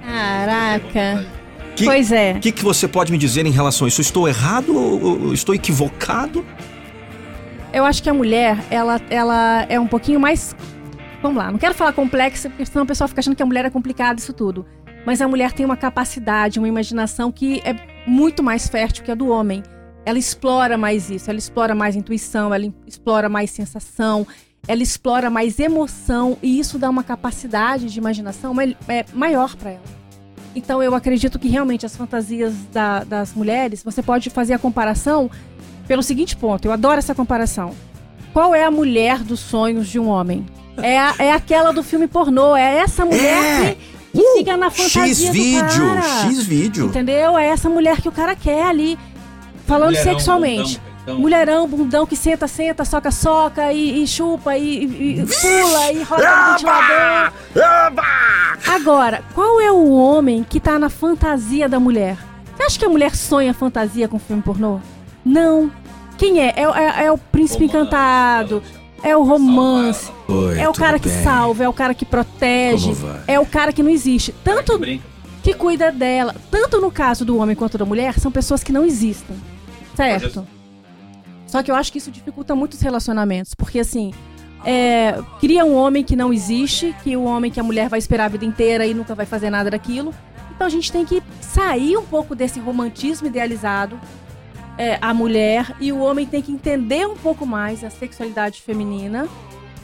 Caraca. 0.06 1.26
Que- 1.76 1.86
Pois 1.86 2.12
é. 2.12 2.34
O 2.34 2.40
que, 2.40 2.52
que 2.52 2.64
você 2.64 2.88
pode 2.88 3.12
me 3.12 3.18
dizer 3.18 3.46
em 3.46 3.52
relação 3.52 3.86
a 3.86 3.88
isso? 3.88 4.00
Estou 4.02 4.28
errado? 4.28 4.76
ou- 4.76 5.26
ou 5.28 5.34
Estou 5.34 5.56
equivocado? 5.56 6.46
Eu 7.72 7.84
acho 7.86 8.04
que 8.04 8.10
a 8.10 8.14
mulher, 8.14 8.58
ela, 8.70 9.02
ela 9.10 9.66
é 9.68 9.80
um 9.80 9.88
pouquinho 9.88 10.20
mais. 10.20 10.56
Vamos 11.22 11.38
lá, 11.38 11.52
não 11.52 11.58
quero 11.58 11.74
falar 11.74 11.94
complexa, 11.94 12.50
porque 12.50 12.66
senão 12.66 12.84
o 12.84 12.88
pessoal 12.88 13.08
fica 13.08 13.22
achando 13.22 13.36
que 13.36 13.42
a 13.42 13.46
mulher 13.46 13.66
é 13.66 13.70
complicada, 13.70 14.20
isso 14.20 14.34
tudo. 14.34 14.66
Mas 15.06 15.22
a 15.22 15.28
mulher 15.28 15.52
tem 15.54 15.66
uma 15.66 15.76
capacidade, 15.78 16.60
uma 16.60 16.68
imaginação 16.68 17.32
que 17.32 17.62
é 17.66 17.76
muito 18.06 18.44
mais 18.44 18.68
fértil 18.68 19.04
que 19.04 19.12
a 19.12 19.16
do 19.16 19.28
homem. 19.30 19.64
Ela 20.06 20.18
explora 20.20 20.78
mais 20.78 21.10
isso, 21.10 21.30
ela 21.30 21.40
explora 21.40 21.74
mais 21.74 21.96
intuição, 21.96 22.54
ela 22.54 22.66
explora 22.86 23.30
mais 23.30 23.50
sensação, 23.52 24.28
ela 24.68 24.84
explora 24.84 25.30
mais 25.30 25.60
emoção, 25.60 26.38
e 26.44 26.60
isso 26.60 26.78
dá 26.78 26.90
uma 26.90 27.04
capacidade 27.04 27.86
de 27.88 28.00
imaginação 28.00 28.54
é, 28.88 29.06
maior 29.14 29.56
para 29.56 29.72
ela. 29.72 30.04
Então 30.56 30.84
eu 30.84 30.94
acredito 30.94 31.40
que 31.40 31.48
realmente 31.48 31.86
as 31.86 31.96
fantasias 31.96 32.54
da- 32.72 33.04
das 33.04 33.34
mulheres, 33.34 33.82
você 33.84 34.04
pode 34.04 34.30
fazer 34.30 34.54
a 34.54 34.60
comparação 34.60 35.32
pelo 35.88 36.04
seguinte 36.04 36.36
ponto, 36.36 36.66
eu 36.66 36.72
adoro 36.72 37.00
essa 37.00 37.16
comparação. 37.16 37.74
Qual 38.34 38.54
é 38.54 38.64
a 38.64 38.72
mulher 38.72 39.20
dos 39.20 39.40
sonhos 39.40 39.88
de 39.88 40.00
um 40.00 40.08
homem? 40.08 40.46
É, 40.78 40.98
a- 41.00 41.16
é 41.20 41.32
aquela 41.32 41.72
do 41.72 41.84
filme 41.84 42.08
pornô, 42.08 42.56
é 42.56 42.78
essa 42.80 43.06
mulher 43.06 43.76
que, 44.12 44.20
que 44.22 44.38
fica 44.38 44.58
na 44.58 44.70
fantasia 44.70 45.28
X 45.28 45.30
vídeo. 45.30 46.02
X 46.24 46.44
vídeo. 46.46 46.86
Entendeu? 46.88 47.38
É 47.38 47.48
essa 47.48 47.70
mulher 47.70 48.02
que 48.02 48.10
o 48.10 48.12
cara 48.12 48.36
quer 48.36 48.66
ali, 48.66 48.98
falando 49.74 49.90
Mulherão, 49.90 50.14
sexualmente. 50.14 50.62
bundão, 50.80 50.82
peitão. 51.06 51.20
Mulherão, 51.20 51.68
bundão 51.68 52.06
que 52.06 52.16
senta, 52.16 52.48
senta, 52.48 52.86
soca, 52.86 53.12
soca 53.12 53.72
e, 53.74 54.04
e 54.04 54.08
chupa 54.08 54.58
e, 54.58 54.86
e- 54.86 55.20
e 55.20 55.26
pula 55.26 55.92
e 55.92 56.04
roda 56.04 56.24
no 56.36 56.52
ventilador. 56.52 57.34
Agora, 58.68 59.24
qual 59.34 59.60
é 59.62 59.72
o 59.72 59.92
homem 59.92 60.46
que 60.48 60.60
tá 60.60 60.80
na 60.80 60.90
fantasia 60.90 61.68
da 61.68 61.80
mulher? 61.80 62.18
Você 62.56 62.64
acha 62.64 62.80
que 62.80 62.86
a 62.86 62.90
mulher 62.90 63.16
sonha 63.16 63.54
fantasia 63.54 64.08
com 64.08 64.20
filme 64.20 64.42
pornô? 64.42 64.80
Não. 65.26 65.72
Quem 66.18 66.40
é? 66.40 66.54
É, 66.56 66.64
é- 66.64 67.06
é 67.06 67.12
o 67.12 67.18
príncipe 67.18 67.66
encantado, 67.66 68.62
é 69.02 69.18
o 69.18 69.24
romance, 69.24 70.10
Oi, 70.28 70.60
é 70.60 70.70
o 70.70 70.74
cara 70.74 71.00
que 71.00 71.10
bem? 71.10 71.24
salva, 71.24 71.64
é 71.64 71.68
o 71.70 71.74
cara 71.74 71.94
que 71.94 72.06
protege, 72.06 72.96
é 73.28 73.40
o 73.40 73.46
cara 73.46 73.74
que 73.74 73.82
não 73.84 73.90
existe. 73.90 74.32
Tanto 74.44 74.80
que 75.42 75.54
cuida 75.54 75.92
dela. 75.92 76.34
Tanto 76.50 76.80
no 76.80 76.90
caso 76.92 77.26
do 77.26 77.38
homem 77.38 77.56
quanto 77.56 77.78
da 77.78 77.84
mulher, 77.86 78.18
são 78.20 78.32
pessoas 78.32 78.64
que 78.64 78.72
não 78.72 78.86
existem. 78.86 79.36
Certo? 79.96 80.48
Só 81.48 81.62
que 81.62 81.70
eu 81.70 81.76
acho 81.76 81.92
que 81.92 81.98
isso 81.98 82.12
dificulta 82.12 82.56
muito 82.56 82.74
os 82.74 82.82
relacionamentos. 82.82 83.54
Porque 83.54 83.80
assim, 83.80 84.14
é, 84.66 85.22
cria 85.40 85.64
um 85.64 85.76
homem 85.76 86.04
que 86.04 86.16
não 86.16 86.34
existe, 86.34 86.96
que 87.04 87.16
o 87.16 87.24
homem 87.24 87.52
que 87.52 87.60
a 87.60 87.64
mulher 87.64 87.90
vai 87.90 88.00
esperar 88.00 88.26
a 88.26 88.30
vida 88.30 88.46
inteira 88.46 88.86
e 88.86 88.94
nunca 88.94 89.14
vai 89.14 89.26
fazer 89.26 89.50
nada 89.50 89.70
daquilo. 89.70 90.14
Então 90.56 90.68
a 90.68 90.70
gente 90.70 90.92
tem 90.92 91.06
que 91.06 91.22
sair 91.42 91.98
um 91.98 92.06
pouco 92.06 92.36
desse 92.36 92.60
romantismo 92.60 93.28
idealizado. 93.28 94.00
é, 94.78 94.98
a 95.02 95.14
mulher 95.14 95.76
e 95.80 95.92
o 95.92 96.00
homem 96.00 96.26
tem 96.26 96.42
que 96.42 96.52
entender 96.52 97.08
um 97.08 97.16
pouco 97.16 97.46
mais 97.46 97.84
a 97.84 97.90
sexualidade 97.90 98.62
feminina 98.62 99.28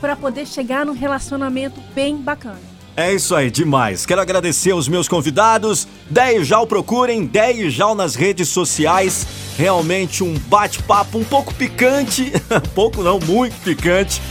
para 0.01 0.15
poder 0.15 0.47
chegar 0.47 0.85
num 0.85 0.93
relacionamento 0.93 1.79
bem 1.93 2.17
bacana. 2.17 2.68
É 2.99 3.13
isso 3.13 3.33
aí, 3.33 3.49
demais. 3.49 4.05
Quero 4.05 4.19
agradecer 4.19 4.71
aos 4.71 4.89
meus 4.89 5.07
convidados. 5.07 5.87
Deijal, 6.09 6.67
procurem 6.67 7.25
Deijal 7.25 7.95
nas 7.95 8.13
redes 8.13 8.49
sociais. 8.49 9.25
Realmente 9.57 10.21
um 10.21 10.37
bate-papo 10.37 11.17
um 11.17 11.23
pouco 11.23 11.53
picante, 11.53 12.29
pouco 12.75 13.01
não, 13.01 13.17
muito 13.17 13.55
picante 13.63 14.21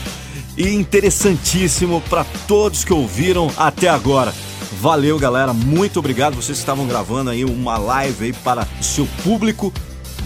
e 0.55 0.69
interessantíssimo 0.69 1.99
para 2.11 2.23
todos 2.47 2.83
que 2.83 2.93
ouviram 2.93 3.51
até 3.57 3.89
agora. 3.89 4.31
Valeu, 4.79 5.17
galera. 5.17 5.51
Muito 5.51 5.97
obrigado. 5.97 6.35
Vocês 6.35 6.59
estavam 6.59 6.85
gravando 6.85 7.31
aí 7.31 7.43
uma 7.43 7.75
live 7.75 8.25
aí 8.25 8.33
para 8.33 8.67
o 8.79 8.83
seu 8.83 9.07
público. 9.23 9.73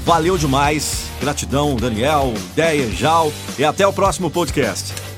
Valeu 0.06 0.38
demais. 0.38 1.06
Gratidão, 1.22 1.78
Daniel, 1.78 2.34
Deijal 2.54 3.32
e 3.58 3.64
até 3.64 3.88
o 3.88 3.94
próximo 3.94 4.30
podcast. 4.30 5.13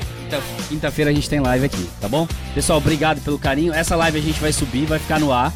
Quinta-feira 0.68 1.12
a 1.12 1.14
gente 1.14 1.30
tem 1.30 1.40
live 1.40 1.66
aqui, 1.66 1.90
tá 2.02 2.08
bom? 2.08 2.28
Pessoal, 2.54 2.78
obrigado 2.80 3.22
pelo 3.22 3.38
carinho. 3.38 3.74
Essa 3.74 3.96
live 3.96 4.18
a 4.18 4.22
gente 4.22 4.40
vai 4.40 4.52
subir, 4.52 4.86
vai 4.86 5.00
ficar 5.00 5.20
no 5.20 5.32
ar. 5.32 5.54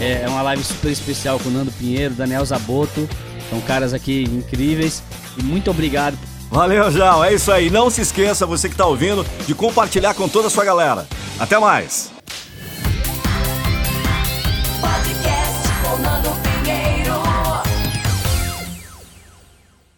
É, 0.00 0.22
é 0.22 0.28
uma 0.28 0.42
live 0.42 0.64
super 0.64 0.90
especial 0.90 1.38
com 1.38 1.48
o 1.48 1.52
Nando 1.52 1.70
Pinheiro, 1.72 2.14
Daniel 2.14 2.44
Zaboto. 2.44 3.08
São 3.50 3.60
caras 3.60 3.92
aqui 3.92 4.24
incríveis. 4.24 5.02
E 5.36 5.42
muito 5.42 5.70
obrigado. 5.70 6.16
Valeu, 6.50 6.90
João. 6.90 7.24
É 7.24 7.32
isso 7.32 7.50
aí. 7.50 7.70
Não 7.70 7.88
se 7.88 8.02
esqueça, 8.02 8.44
você 8.44 8.68
que 8.68 8.74
está 8.74 8.86
ouvindo, 8.86 9.26
de 9.46 9.54
compartilhar 9.54 10.14
com 10.14 10.28
toda 10.28 10.48
a 10.48 10.50
sua 10.50 10.64
galera. 10.64 11.06
Até 11.38 11.58
mais. 11.58 12.10
Pode 14.80 15.14